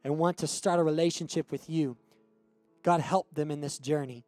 and 0.03 0.17
want 0.17 0.37
to 0.39 0.47
start 0.47 0.79
a 0.79 0.83
relationship 0.83 1.51
with 1.51 1.69
you. 1.69 1.97
God, 2.83 3.01
help 3.01 3.33
them 3.33 3.51
in 3.51 3.61
this 3.61 3.79
journey. 3.79 4.25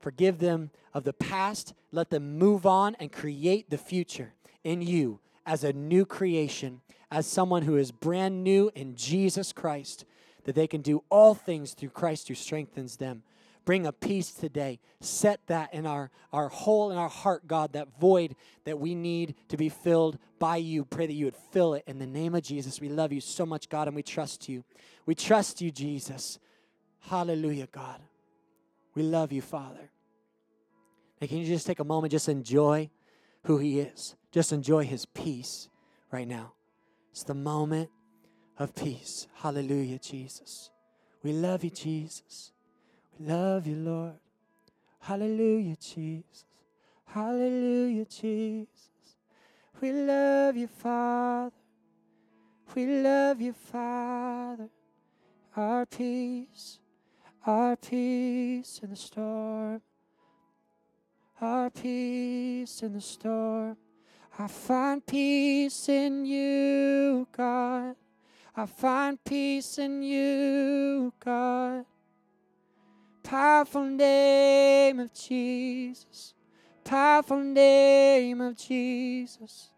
Forgive 0.00 0.38
them 0.38 0.70
of 0.92 1.04
the 1.04 1.12
past. 1.12 1.74
Let 1.92 2.10
them 2.10 2.38
move 2.38 2.66
on 2.66 2.96
and 2.96 3.10
create 3.10 3.70
the 3.70 3.78
future 3.78 4.34
in 4.64 4.82
you 4.82 5.20
as 5.46 5.64
a 5.64 5.72
new 5.72 6.04
creation 6.04 6.80
as 7.10 7.26
someone 7.26 7.62
who 7.62 7.76
is 7.76 7.90
brand 7.90 8.44
new 8.44 8.70
in 8.74 8.94
Jesus 8.94 9.52
Christ, 9.52 10.04
that 10.44 10.54
they 10.54 10.66
can 10.66 10.80
do 10.80 11.02
all 11.10 11.34
things 11.34 11.74
through 11.74 11.90
Christ 11.90 12.28
who 12.28 12.34
strengthens 12.34 12.96
them. 12.96 13.22
Bring 13.64 13.86
a 13.86 13.92
peace 13.92 14.30
today. 14.30 14.80
Set 15.00 15.46
that 15.46 15.74
in 15.74 15.84
our, 15.84 16.10
our 16.32 16.48
hole 16.48 16.90
in 16.90 16.96
our 16.96 17.10
heart, 17.10 17.46
God, 17.46 17.74
that 17.74 18.00
void 18.00 18.34
that 18.64 18.78
we 18.78 18.94
need 18.94 19.34
to 19.48 19.58
be 19.58 19.68
filled 19.68 20.18
by 20.38 20.56
you. 20.56 20.86
Pray 20.86 21.06
that 21.06 21.12
you 21.12 21.26
would 21.26 21.36
fill 21.36 21.74
it 21.74 21.84
in 21.86 21.98
the 21.98 22.06
name 22.06 22.34
of 22.34 22.42
Jesus. 22.42 22.80
We 22.80 22.88
love 22.88 23.12
you 23.12 23.20
so 23.20 23.44
much, 23.44 23.68
God, 23.68 23.86
and 23.86 23.94
we 23.94 24.02
trust 24.02 24.48
you. 24.48 24.64
We 25.04 25.14
trust 25.14 25.60
you, 25.60 25.70
Jesus. 25.70 26.38
Hallelujah, 27.00 27.68
God. 27.70 28.00
We 28.94 29.02
love 29.02 29.32
you, 29.32 29.42
Father. 29.42 29.90
And 31.20 31.28
can 31.28 31.38
you 31.38 31.46
just 31.46 31.66
take 31.66 31.78
a 31.78 31.84
moment, 31.84 32.12
just 32.12 32.28
enjoy 32.30 32.88
who 33.44 33.58
He 33.58 33.80
is? 33.80 34.16
Just 34.32 34.50
enjoy 34.50 34.84
His 34.84 35.04
peace 35.04 35.68
right 36.10 36.26
now. 36.26 36.54
It's 37.18 37.24
the 37.24 37.34
moment 37.34 37.90
of 38.60 38.76
peace. 38.76 39.26
Hallelujah, 39.34 39.98
Jesus. 39.98 40.70
We 41.24 41.32
love 41.32 41.64
you, 41.64 41.70
Jesus. 41.70 42.52
We 43.18 43.26
love 43.26 43.66
you, 43.66 43.74
Lord. 43.74 44.20
Hallelujah, 45.00 45.74
Jesus. 45.80 46.44
Hallelujah, 47.06 48.04
Jesus. 48.04 49.16
We 49.80 49.90
love 49.90 50.56
you, 50.56 50.68
Father. 50.68 51.56
We 52.76 52.86
love 52.86 53.40
you, 53.40 53.52
Father, 53.52 54.68
our 55.56 55.86
peace, 55.86 56.78
our 57.44 57.74
peace 57.74 58.78
in 58.80 58.90
the 58.90 58.96
storm, 58.96 59.82
our 61.40 61.68
peace 61.68 62.80
in 62.80 62.92
the 62.92 63.00
storm. 63.00 63.76
I 64.40 64.46
find 64.46 65.04
peace 65.04 65.88
in 65.88 66.24
you, 66.24 67.26
God. 67.36 67.96
I 68.56 68.66
find 68.66 69.22
peace 69.24 69.78
in 69.78 70.00
you, 70.02 71.12
God. 71.18 71.84
Powerful 73.24 73.84
name 73.84 75.00
of 75.00 75.12
Jesus. 75.12 76.34
Powerful 76.84 77.40
name 77.40 78.40
of 78.40 78.56
Jesus. 78.56 79.70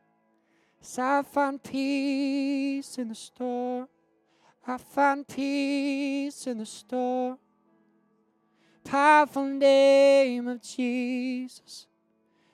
I 0.99 1.23
find 1.23 1.62
peace 1.62 2.99
in 2.99 3.09
the 3.09 3.14
storm. 3.14 3.88
I 4.66 4.77
find 4.77 5.27
peace 5.27 6.46
in 6.46 6.59
the 6.59 6.66
storm. 6.66 7.38
Powerful 8.85 9.46
name 9.46 10.49
of 10.49 10.62
Jesus. 10.62 11.87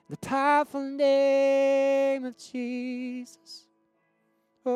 The 0.09 0.15
powerful 0.17 0.81
name 0.81 2.23
of 2.23 2.37
Jesus. 2.37 3.65
Oh, 4.65 4.71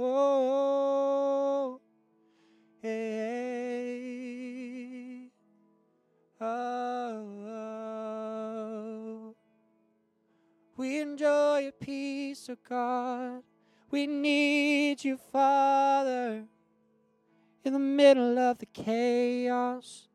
oh, 0.00 0.10
oh, 1.74 1.80
hey, 2.80 3.20
oh, 6.40 7.26
oh. 7.48 9.34
We 10.76 11.00
enjoy 11.00 11.58
your 11.58 11.72
peace, 11.72 12.48
oh 12.48 12.56
God. 12.68 13.42
We 13.90 14.06
need 14.06 15.02
you, 15.02 15.16
Father, 15.32 16.44
in 17.64 17.72
the 17.72 17.80
middle 17.80 18.38
of 18.38 18.58
the 18.58 18.66
chaos. 18.66 20.06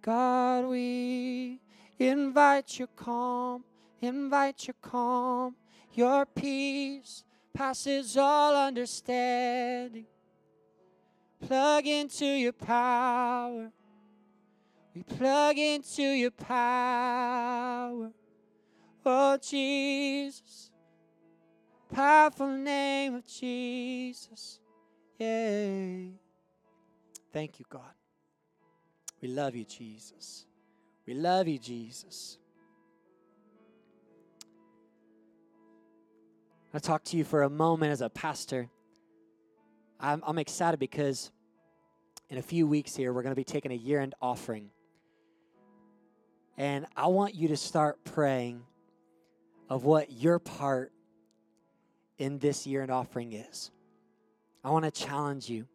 God, 0.00 0.66
we 0.66 1.58
invite 1.98 2.78
your 2.78 2.88
calm, 2.88 3.64
invite 4.00 4.66
your 4.66 4.76
calm. 4.80 5.56
Your 5.94 6.26
peace 6.26 7.22
passes 7.52 8.16
all 8.16 8.56
understanding. 8.56 10.06
Plug 11.46 11.86
into 11.86 12.26
your 12.26 12.52
power. 12.52 13.70
We 14.94 15.02
plug 15.02 15.58
into 15.58 16.02
your 16.02 16.32
power. 16.32 18.10
Oh, 19.06 19.38
Jesus. 19.40 20.70
Powerful 21.92 22.48
name 22.48 23.14
of 23.14 23.26
Jesus. 23.26 24.58
Yay. 25.18 26.12
Thank 27.32 27.60
you, 27.60 27.66
God. 27.68 27.94
We 29.20 29.28
love 29.28 29.54
you, 29.54 29.64
Jesus. 29.64 30.46
We 31.06 31.14
love 31.14 31.48
you, 31.48 31.58
Jesus. 31.58 32.38
I'll 36.72 36.80
talk 36.80 37.04
to 37.04 37.16
you 37.16 37.24
for 37.24 37.42
a 37.42 37.50
moment 37.50 37.92
as 37.92 38.00
a 38.00 38.10
pastor. 38.10 38.68
I'm, 40.00 40.22
I'm 40.26 40.38
excited 40.38 40.80
because 40.80 41.30
in 42.30 42.38
a 42.38 42.42
few 42.42 42.66
weeks 42.66 42.96
here, 42.96 43.12
we're 43.12 43.22
going 43.22 43.34
to 43.34 43.36
be 43.36 43.44
taking 43.44 43.70
a 43.70 43.76
year 43.76 44.00
end 44.00 44.14
offering. 44.20 44.70
And 46.56 46.86
I 46.96 47.06
want 47.08 47.34
you 47.34 47.48
to 47.48 47.56
start 47.56 48.04
praying 48.04 48.62
of 49.68 49.84
what 49.84 50.10
your 50.10 50.38
part 50.38 50.92
in 52.18 52.38
this 52.38 52.66
year 52.66 52.82
end 52.82 52.90
offering 52.90 53.32
is. 53.32 53.70
I 54.64 54.70
want 54.70 54.84
to 54.84 54.90
challenge 54.90 55.48
you 55.48 55.66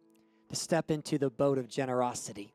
to 0.48 0.56
step 0.56 0.90
into 0.90 1.18
the 1.18 1.30
boat 1.30 1.58
of 1.58 1.68
generosity. 1.68 2.52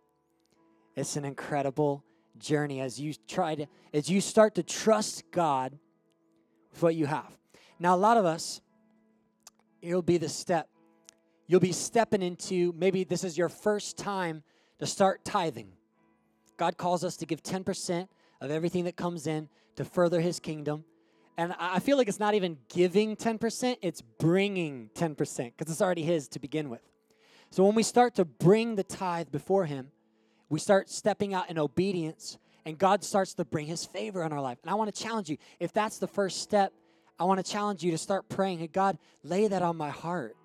It's 0.96 1.16
an 1.16 1.26
incredible 1.26 2.04
journey 2.38 2.82
as 2.82 3.00
you 3.00 3.14
try 3.28 3.56
to 3.56 3.66
as 3.94 4.10
you 4.10 4.22
start 4.22 4.56
to 4.56 4.64
trust 4.64 5.24
God 5.32 5.78
with 6.72 6.84
what 6.84 6.96
you 6.96 7.06
have. 7.06 7.38
Now 7.80 7.96
a 7.96 7.98
lot 7.98 8.18
of 8.18 8.26
us 8.26 8.62
it'll 9.82 10.02
be 10.02 10.18
the 10.18 10.30
step. 10.30 10.70
You'll 11.48 11.60
be 11.60 11.72
stepping 11.72 12.22
into 12.22 12.74
maybe 12.78 13.04
this 13.04 13.24
is 13.24 13.38
your 13.38 13.50
first 13.50 13.98
time 13.98 14.44
to 14.80 14.86
start 14.86 15.24
tithing. 15.24 15.72
God 16.58 16.78
calls 16.78 17.04
us 17.04 17.18
to 17.18 17.26
give 17.26 17.44
10% 17.44 18.08
of 18.42 18.52
everything 18.52 18.86
that 18.86 18.96
comes 18.96 19.28
in 19.28 19.50
to 19.76 19.86
further 19.86 20.22
his 20.22 20.40
kingdom. 20.40 20.86
And 21.38 21.54
I 21.60 21.80
feel 21.80 21.98
like 21.98 22.08
it's 22.08 22.20
not 22.20 22.34
even 22.34 22.58
giving 22.70 23.16
10%, 23.16 23.78
it's 23.82 24.02
bringing 24.02 24.90
10% 24.96 25.18
because 25.58 25.72
it's 25.72 25.82
already 25.82 26.04
his 26.04 26.28
to 26.30 26.40
begin 26.40 26.70
with. 26.70 26.82
So 27.50 27.64
when 27.64 27.76
we 27.76 27.84
start 27.84 28.16
to 28.16 28.26
bring 28.26 28.76
the 28.76 28.84
tithe 28.84 29.32
before 29.32 29.66
him, 29.66 29.92
we 30.50 30.60
start 30.60 30.90
stepping 30.90 31.34
out 31.34 31.50
in 31.50 31.58
obedience, 31.58 32.38
and 32.66 32.78
God 32.78 33.04
starts 33.04 33.34
to 33.36 33.46
bring 33.46 33.68
His 33.68 33.86
favor 33.86 34.24
in 34.24 34.32
our 34.32 34.42
life. 34.42 34.58
And 34.64 34.70
I 34.70 34.76
want 34.76 34.94
to 34.94 35.04
challenge 35.04 35.30
you 35.30 35.38
if 35.60 35.74
that's 35.74 35.98
the 35.98 36.08
first 36.08 36.42
step, 36.42 36.74
I 37.18 37.24
want 37.24 37.44
to 37.44 37.52
challenge 37.52 37.84
you 37.84 37.92
to 37.92 37.98
start 37.98 38.28
praying, 38.28 38.60
hey, 38.60 38.68
God, 38.68 38.98
lay 39.24 39.48
that 39.48 39.62
on 39.62 39.78
my 39.78 39.90
heart. 39.90 40.36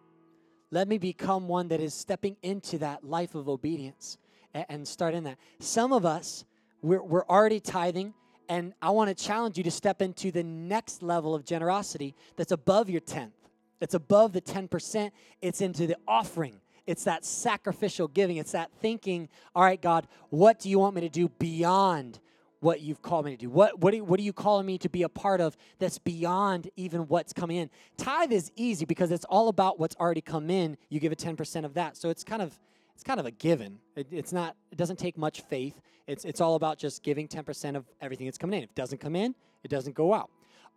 Let 0.70 0.86
me 0.86 0.98
become 0.98 1.48
one 1.48 1.68
that 1.68 1.80
is 1.80 1.94
stepping 1.94 2.36
into 2.42 2.78
that 2.78 3.02
life 3.02 3.34
of 3.34 3.48
obedience 3.48 4.18
and, 4.54 4.66
and 4.68 4.88
start 4.88 5.14
in 5.14 5.24
that. 5.24 5.38
Some 5.58 5.92
of 5.92 6.06
us, 6.06 6.44
we're, 6.80 7.02
we're 7.02 7.26
already 7.26 7.58
tithing, 7.58 8.14
and 8.48 8.72
I 8.80 8.90
want 8.90 9.16
to 9.16 9.24
challenge 9.24 9.58
you 9.58 9.64
to 9.64 9.70
step 9.70 10.00
into 10.00 10.30
the 10.30 10.44
next 10.44 11.02
level 11.02 11.34
of 11.34 11.44
generosity 11.44 12.14
that's 12.36 12.52
above 12.52 12.88
your 12.88 13.00
tenth, 13.00 13.34
that's 13.80 13.94
above 13.94 14.32
the 14.32 14.40
10%. 14.40 15.10
It's 15.42 15.60
into 15.60 15.86
the 15.88 15.96
offering 16.06 16.60
it's 16.90 17.04
that 17.04 17.24
sacrificial 17.24 18.08
giving. 18.08 18.36
It's 18.36 18.52
that 18.52 18.70
thinking, 18.80 19.28
all 19.54 19.62
right, 19.62 19.80
God, 19.80 20.08
what 20.30 20.58
do 20.58 20.68
you 20.68 20.80
want 20.80 20.96
me 20.96 21.02
to 21.02 21.08
do 21.08 21.28
beyond 21.28 22.18
what 22.58 22.80
you've 22.80 23.00
called 23.00 23.26
me 23.26 23.30
to 23.30 23.36
do? 23.36 23.48
What, 23.48 23.78
what, 23.78 23.94
are, 23.94 24.02
what 24.02 24.18
are 24.18 24.24
you 24.24 24.32
calling 24.32 24.66
me 24.66 24.76
to 24.78 24.88
be 24.88 25.04
a 25.04 25.08
part 25.08 25.40
of 25.40 25.56
that's 25.78 25.98
beyond 25.98 26.68
even 26.76 27.02
what's 27.02 27.32
coming 27.32 27.58
in? 27.58 27.70
Tithe 27.96 28.32
is 28.32 28.50
easy 28.56 28.84
because 28.84 29.12
it's 29.12 29.24
all 29.26 29.48
about 29.48 29.78
what's 29.78 29.94
already 29.96 30.20
come 30.20 30.50
in. 30.50 30.76
You 30.88 30.98
give 30.98 31.12
a 31.12 31.16
10% 31.16 31.64
of 31.64 31.74
that. 31.74 31.96
So 31.96 32.10
it's 32.10 32.24
kind 32.24 32.42
of 32.42 32.58
it's 32.94 33.04
kind 33.04 33.20
of 33.20 33.24
a 33.24 33.30
given. 33.30 33.78
It, 33.96 34.08
it's 34.10 34.32
not, 34.32 34.56
it 34.70 34.76
doesn't 34.76 34.98
take 34.98 35.16
much 35.16 35.40
faith. 35.42 35.80
It's, 36.06 36.26
it's 36.26 36.40
all 36.40 36.56
about 36.56 36.76
just 36.76 37.02
giving 37.02 37.28
10% 37.28 37.76
of 37.76 37.86
everything 38.00 38.26
that's 38.26 38.36
coming 38.36 38.58
in. 38.58 38.64
If 38.64 38.70
it 38.70 38.76
doesn't 38.76 38.98
come 38.98 39.16
in, 39.16 39.34
it 39.62 39.68
doesn't 39.68 39.94
go 39.94 40.12
out. 40.12 40.28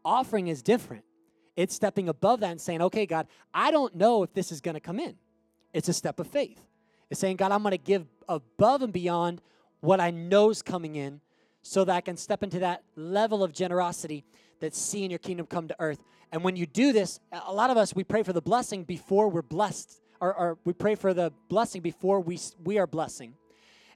Offering 0.05 0.47
is 0.47 0.61
different. 0.61 1.03
It's 1.57 1.75
stepping 1.75 2.07
above 2.07 2.39
that 2.39 2.51
and 2.51 2.61
saying, 2.61 2.81
okay, 2.83 3.05
God, 3.05 3.27
I 3.53 3.71
don't 3.71 3.95
know 3.95 4.23
if 4.23 4.33
this 4.33 4.53
is 4.53 4.61
going 4.61 4.75
to 4.75 4.79
come 4.79 4.99
in. 4.99 5.15
It's 5.73 5.89
a 5.89 5.93
step 5.93 6.19
of 6.19 6.27
faith. 6.27 6.61
It's 7.09 7.19
saying, 7.19 7.37
God, 7.37 7.51
I'm 7.51 7.61
going 7.61 7.71
to 7.71 7.77
give 7.77 8.05
above 8.29 8.81
and 8.81 8.93
beyond 8.93 9.41
what 9.81 9.99
I 9.99 10.11
know 10.11 10.49
is 10.49 10.61
coming 10.61 10.95
in 10.95 11.19
so 11.61 11.83
that 11.85 11.95
I 11.95 12.01
can 12.01 12.17
step 12.17 12.43
into 12.43 12.59
that 12.59 12.83
level 12.95 13.43
of 13.43 13.53
generosity 13.53 14.23
that's 14.59 14.79
seeing 14.79 15.09
your 15.09 15.19
kingdom 15.19 15.45
come 15.45 15.67
to 15.67 15.75
earth. 15.79 16.03
And 16.31 16.43
when 16.43 16.55
you 16.55 16.65
do 16.65 16.93
this, 16.93 17.19
a 17.31 17.53
lot 17.53 17.69
of 17.69 17.77
us, 17.77 17.95
we 17.95 18.03
pray 18.03 18.23
for 18.23 18.33
the 18.33 18.41
blessing 18.41 18.83
before 18.83 19.29
we're 19.29 19.41
blessed, 19.41 20.01
or, 20.19 20.33
or 20.33 20.57
we 20.65 20.73
pray 20.73 20.95
for 20.95 21.13
the 21.13 21.31
blessing 21.49 21.81
before 21.81 22.19
we, 22.19 22.39
we 22.63 22.77
are 22.77 22.87
blessing. 22.87 23.33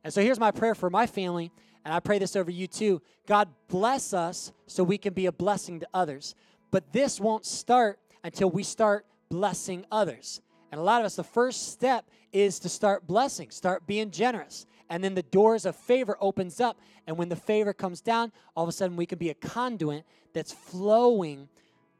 And 0.03 0.13
so 0.13 0.21
here's 0.21 0.39
my 0.39 0.51
prayer 0.51 0.75
for 0.75 0.89
my 0.89 1.07
family, 1.07 1.51
and 1.83 1.93
I 1.93 1.99
pray 1.99 2.19
this 2.19 2.35
over 2.35 2.51
you 2.51 2.67
too. 2.67 3.01
God, 3.27 3.49
bless 3.67 4.13
us 4.13 4.51
so 4.67 4.83
we 4.83 4.97
can 4.97 5.13
be 5.13 5.25
a 5.25 5.31
blessing 5.31 5.79
to 5.79 5.87
others. 5.93 6.35
But 6.69 6.91
this 6.93 7.19
won't 7.19 7.45
start 7.45 7.99
until 8.23 8.49
we 8.49 8.63
start 8.63 9.05
blessing 9.29 9.85
others. 9.91 10.41
And 10.71 10.79
a 10.79 10.83
lot 10.83 11.01
of 11.01 11.05
us, 11.05 11.15
the 11.15 11.23
first 11.23 11.71
step 11.71 12.05
is 12.33 12.59
to 12.59 12.69
start 12.69 13.07
blessing, 13.07 13.49
start 13.51 13.87
being 13.87 14.11
generous. 14.11 14.65
And 14.89 15.03
then 15.03 15.15
the 15.15 15.23
doors 15.23 15.65
of 15.65 15.75
favor 15.75 16.17
opens 16.19 16.59
up. 16.59 16.79
And 17.05 17.17
when 17.17 17.29
the 17.29 17.35
favor 17.35 17.73
comes 17.73 18.01
down, 18.01 18.31
all 18.55 18.63
of 18.63 18.69
a 18.69 18.71
sudden 18.71 18.97
we 18.97 19.05
can 19.05 19.17
be 19.17 19.29
a 19.29 19.33
conduit 19.33 20.03
that's 20.33 20.51
flowing 20.51 21.47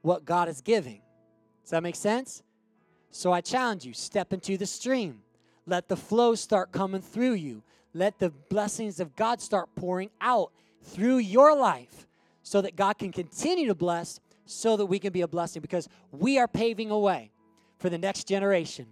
what 0.01 0.25
God 0.25 0.49
is 0.49 0.61
giving. 0.61 1.01
Does 1.63 1.71
that 1.71 1.83
make 1.83 1.95
sense? 1.95 2.43
So 3.11 3.31
I 3.31 3.41
challenge 3.41 3.85
you, 3.85 3.93
step 3.93 4.33
into 4.33 4.57
the 4.57 4.65
stream. 4.65 5.21
Let 5.65 5.89
the 5.89 5.97
flow 5.97 6.35
start 6.35 6.71
coming 6.71 7.01
through 7.01 7.33
you. 7.33 7.63
Let 7.93 8.19
the 8.19 8.29
blessings 8.29 8.99
of 8.99 9.15
God 9.15 9.41
start 9.41 9.69
pouring 9.75 10.09
out 10.21 10.51
through 10.83 11.17
your 11.17 11.55
life 11.55 12.07
so 12.43 12.61
that 12.61 12.75
God 12.75 12.97
can 12.97 13.11
continue 13.11 13.67
to 13.67 13.75
bless 13.75 14.19
so 14.45 14.77
that 14.77 14.85
we 14.85 14.99
can 14.99 15.11
be 15.11 15.21
a 15.21 15.27
blessing 15.27 15.61
because 15.61 15.89
we 16.11 16.37
are 16.37 16.47
paving 16.47 16.89
a 16.89 16.97
way 16.97 17.31
for 17.77 17.89
the 17.89 17.97
next 17.97 18.27
generation 18.27 18.87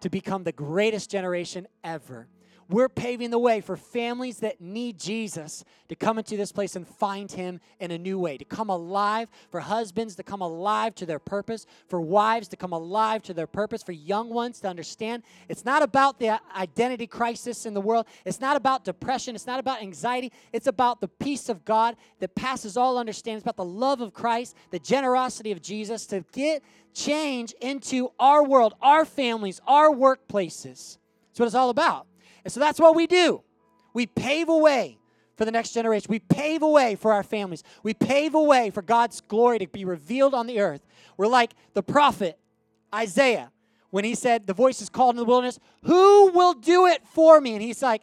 to 0.00 0.10
become 0.10 0.44
the 0.44 0.52
greatest 0.52 1.10
generation 1.10 1.66
ever. 1.82 2.28
We're 2.68 2.88
paving 2.88 3.30
the 3.30 3.38
way 3.38 3.60
for 3.60 3.76
families 3.76 4.38
that 4.38 4.60
need 4.60 4.98
Jesus 4.98 5.64
to 5.88 5.94
come 5.94 6.18
into 6.18 6.36
this 6.36 6.50
place 6.50 6.74
and 6.74 6.86
find 6.86 7.30
him 7.30 7.60
in 7.78 7.92
a 7.92 7.98
new 7.98 8.18
way, 8.18 8.36
to 8.36 8.44
come 8.44 8.70
alive, 8.70 9.28
for 9.50 9.60
husbands 9.60 10.16
to 10.16 10.24
come 10.24 10.40
alive 10.40 10.94
to 10.96 11.06
their 11.06 11.20
purpose, 11.20 11.66
for 11.86 12.00
wives 12.00 12.48
to 12.48 12.56
come 12.56 12.72
alive 12.72 13.22
to 13.22 13.34
their 13.34 13.46
purpose, 13.46 13.82
for 13.82 13.92
young 13.92 14.30
ones 14.30 14.60
to 14.60 14.68
understand. 14.68 15.22
It's 15.48 15.64
not 15.64 15.82
about 15.82 16.18
the 16.18 16.40
identity 16.56 17.06
crisis 17.06 17.66
in 17.66 17.74
the 17.74 17.80
world, 17.80 18.06
it's 18.24 18.40
not 18.40 18.56
about 18.56 18.84
depression, 18.84 19.36
it's 19.36 19.46
not 19.46 19.60
about 19.60 19.80
anxiety, 19.80 20.32
it's 20.52 20.66
about 20.66 21.00
the 21.00 21.08
peace 21.08 21.48
of 21.48 21.64
God 21.64 21.96
that 22.18 22.34
passes 22.34 22.76
all 22.76 22.98
understanding, 22.98 23.36
it's 23.36 23.44
about 23.44 23.56
the 23.56 23.64
love 23.64 24.00
of 24.00 24.12
Christ, 24.12 24.56
the 24.70 24.80
generosity 24.80 25.52
of 25.52 25.62
Jesus 25.62 26.06
to 26.06 26.24
get 26.32 26.62
change 26.94 27.52
into 27.60 28.10
our 28.18 28.42
world, 28.42 28.74
our 28.80 29.04
families, 29.04 29.60
our 29.66 29.90
workplaces. 29.90 30.98
That's 31.28 31.40
what 31.40 31.46
it's 31.46 31.54
all 31.54 31.70
about. 31.70 32.06
And 32.46 32.52
so 32.52 32.60
that's 32.60 32.78
what 32.78 32.94
we 32.94 33.08
do. 33.08 33.42
We 33.92 34.06
pave 34.06 34.48
a 34.48 34.56
way 34.56 34.98
for 35.36 35.44
the 35.44 35.50
next 35.50 35.72
generation. 35.72 36.06
We 36.08 36.20
pave 36.20 36.62
a 36.62 36.68
way 36.68 36.94
for 36.94 37.12
our 37.12 37.24
families. 37.24 37.64
We 37.82 37.92
pave 37.92 38.36
a 38.36 38.40
way 38.40 38.70
for 38.70 38.82
God's 38.82 39.20
glory 39.20 39.58
to 39.58 39.66
be 39.66 39.84
revealed 39.84 40.32
on 40.32 40.46
the 40.46 40.60
earth. 40.60 40.86
We're 41.16 41.26
like 41.26 41.54
the 41.74 41.82
prophet 41.82 42.38
Isaiah 42.94 43.50
when 43.90 44.04
he 44.04 44.14
said, 44.14 44.46
The 44.46 44.54
voice 44.54 44.80
is 44.80 44.88
called 44.88 45.16
in 45.16 45.18
the 45.18 45.24
wilderness, 45.24 45.58
Who 45.86 46.30
will 46.30 46.54
do 46.54 46.86
it 46.86 47.04
for 47.08 47.40
me? 47.40 47.54
And 47.54 47.62
he's 47.62 47.82
like, 47.82 48.02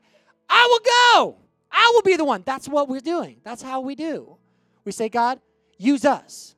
I 0.50 0.68
will 0.70 1.24
go. 1.24 1.38
I 1.72 1.92
will 1.96 2.02
be 2.02 2.18
the 2.18 2.26
one. 2.26 2.44
That's 2.46 2.68
what 2.68 2.90
we're 2.90 3.00
doing. 3.00 3.40
That's 3.46 3.62
how 3.62 3.80
we 3.80 3.96
do. 3.96 4.36
We 4.84 4.92
say, 4.92 5.08
God, 5.08 5.40
use 5.78 6.04
us. 6.04 6.58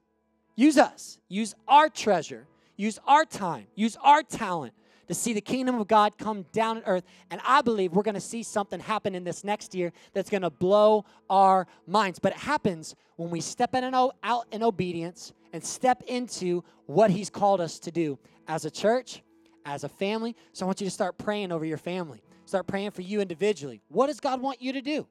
Use 0.56 0.80
us. 0.80 1.19
Use 1.30 1.54
our 1.67 1.89
treasure. 1.89 2.48
Use 2.78 2.98
our 3.06 3.26
time. 3.26 3.67
Use 3.76 3.95
our 4.02 4.24
talent 4.24 4.74
to 5.08 5.13
see 5.13 5.34
the 5.34 5.41
kingdom 5.41 5.76
of 5.76 5.88
God 5.88 6.18
come 6.18 6.46
down 6.52 6.78
on 6.78 6.84
earth. 6.86 7.04
And 7.32 7.41
I 7.46 7.62
believe 7.62 7.94
we're 7.94 8.04
going 8.04 8.15
to 8.15 8.22
see 8.22 8.44
something 8.44 8.80
happen 8.80 9.15
in 9.15 9.24
this 9.24 9.44
next 9.44 9.76
year 9.76 9.91
that's 10.13 10.30
going 10.30 10.41
to 10.41 10.50
blow 10.50 11.06
our 11.30 11.68
minds. 11.88 12.20
But 12.20 12.34
it 12.34 12.39
happens 12.39 12.96
when 13.15 13.30
we 13.30 13.41
step 13.41 13.76
in 13.76 13.84
and 13.84 13.96
out 13.96 14.48
in 14.52 14.63
obedience 14.63 15.34
and 15.54 15.63
step 15.63 16.04
into 16.08 16.63
what 16.86 17.10
He's 17.12 17.30
called 17.30 17.62
us 17.62 17.80
to 17.80 17.91
do 17.91 18.20
as 18.48 18.65
a 18.65 18.72
church, 18.72 19.24
as 19.65 19.84
a 19.84 19.89
family. 19.89 20.36
So 20.54 20.65
I 20.65 20.68
want 20.68 20.82
you 20.82 20.88
to 20.88 20.91
start 20.91 21.18
praying 21.18 21.52
over 21.52 21.65
your 21.65 21.78
family. 21.78 22.22
Start 22.46 22.68
praying 22.68 22.91
for 22.91 23.02
you 23.02 23.22
individually. 23.22 23.82
What 23.88 24.08
does 24.08 24.20
God 24.20 24.41
want 24.41 24.62
you 24.62 24.74
to 24.74 24.82
do 24.82 25.08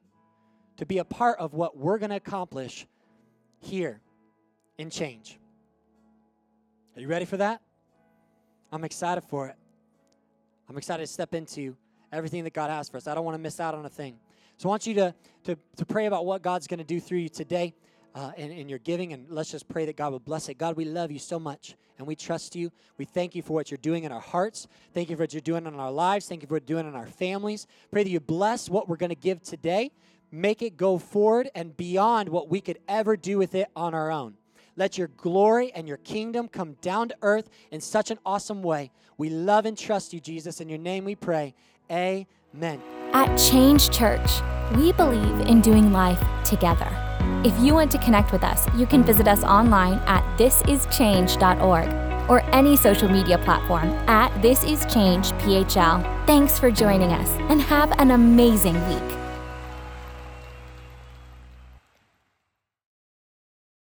to 0.77 0.85
be 0.85 0.99
a 0.99 1.05
part 1.05 1.39
of 1.39 1.53
what 1.53 1.77
we're 1.77 1.97
going 1.97 2.11
to 2.11 2.15
accomplish 2.15 2.87
here 3.59 4.01
in 4.77 4.89
change? 4.89 5.39
Are 6.95 7.01
you 7.01 7.07
ready 7.07 7.25
for 7.25 7.37
that? 7.37 7.61
I'm 8.71 8.85
excited 8.85 9.23
for 9.25 9.47
it. 9.47 9.55
I'm 10.69 10.77
excited 10.77 11.05
to 11.05 11.11
step 11.11 11.33
into 11.33 11.75
everything 12.11 12.43
that 12.43 12.53
God 12.53 12.69
has 12.69 12.89
for 12.89 12.97
us. 12.97 13.07
I 13.07 13.15
don't 13.15 13.25
want 13.25 13.35
to 13.35 13.41
miss 13.41 13.59
out 13.59 13.75
on 13.75 13.85
a 13.85 13.89
thing. 13.89 14.17
So 14.57 14.69
I 14.69 14.71
want 14.71 14.87
you 14.87 14.93
to, 14.95 15.15
to, 15.43 15.57
to 15.77 15.85
pray 15.85 16.05
about 16.05 16.25
what 16.25 16.41
God's 16.41 16.67
going 16.67 16.79
to 16.79 16.85
do 16.85 16.99
through 16.99 17.19
you 17.19 17.29
today 17.29 17.73
uh, 18.15 18.31
your 18.37 18.79
giving, 18.79 19.11
and 19.13 19.29
let's 19.29 19.51
just 19.51 19.67
pray 19.67 19.85
that 19.85 19.97
God 19.97 20.11
will 20.11 20.19
bless 20.19 20.47
it. 20.47 20.57
God, 20.57 20.77
we 20.77 20.85
love 20.85 21.11
you 21.11 21.19
so 21.19 21.37
much, 21.37 21.75
and 21.97 22.07
we 22.07 22.15
trust 22.15 22.55
you. 22.55 22.71
We 22.97 23.03
thank 23.03 23.35
you 23.35 23.41
for 23.41 23.53
what 23.53 23.69
you're 23.69 23.77
doing 23.77 24.05
in 24.05 24.11
our 24.11 24.21
hearts. 24.21 24.67
Thank 24.93 25.09
you 25.09 25.17
for 25.17 25.23
what 25.23 25.33
you're 25.33 25.41
doing 25.41 25.65
in 25.65 25.75
our 25.75 25.91
lives. 25.91 26.25
Thank 26.27 26.41
you 26.41 26.47
for 26.47 26.55
what 26.55 26.69
you're 26.69 26.81
doing 26.81 26.87
in 26.87 26.97
our 26.97 27.07
families. 27.07 27.67
Pray 27.91 28.03
that 28.03 28.09
you 28.09 28.21
bless 28.21 28.69
what 28.69 28.87
we're 28.87 28.95
going 28.95 29.09
to 29.09 29.15
give 29.15 29.43
today. 29.43 29.91
Make 30.31 30.61
it 30.61 30.77
go 30.77 30.97
forward 30.97 31.49
and 31.55 31.75
beyond 31.75 32.29
what 32.29 32.49
we 32.49 32.61
could 32.61 32.79
ever 32.87 33.17
do 33.17 33.37
with 33.37 33.53
it 33.53 33.67
on 33.75 33.93
our 33.93 34.11
own. 34.11 34.35
Let 34.77 34.97
your 34.97 35.07
glory 35.07 35.71
and 35.73 35.87
your 35.87 35.97
kingdom 35.97 36.47
come 36.47 36.73
down 36.81 37.09
to 37.09 37.15
earth 37.21 37.49
in 37.71 37.79
such 37.81 38.11
an 38.11 38.19
awesome 38.25 38.61
way. 38.61 38.91
We 39.17 39.29
love 39.29 39.65
and 39.65 39.77
trust 39.77 40.13
you, 40.13 40.19
Jesus. 40.19 40.59
In 40.59 40.67
your 40.67 40.77
name 40.77 41.05
we 41.05 41.15
pray. 41.15 41.55
Amen. 41.89 42.81
At 43.13 43.35
Change 43.37 43.89
Church, 43.89 44.41
we 44.75 44.91
believe 44.91 45.47
in 45.47 45.61
doing 45.61 45.93
life 45.93 46.21
together. 46.43 46.89
If 47.45 47.57
you 47.59 47.73
want 47.73 47.91
to 47.91 47.97
connect 47.99 48.31
with 48.31 48.43
us, 48.43 48.67
you 48.75 48.85
can 48.85 49.03
visit 49.03 49.27
us 49.27 49.43
online 49.43 49.99
at 50.07 50.23
thisischange.org 50.37 52.29
or 52.29 52.41
any 52.53 52.75
social 52.75 53.07
media 53.07 53.37
platform 53.37 53.89
at 54.09 54.31
thisischangephl. 54.41 56.25
Thanks 56.25 56.59
for 56.59 56.71
joining 56.71 57.13
us 57.13 57.29
and 57.49 57.61
have 57.61 57.97
an 57.99 58.11
amazing 58.11 58.75
week. 58.89 59.24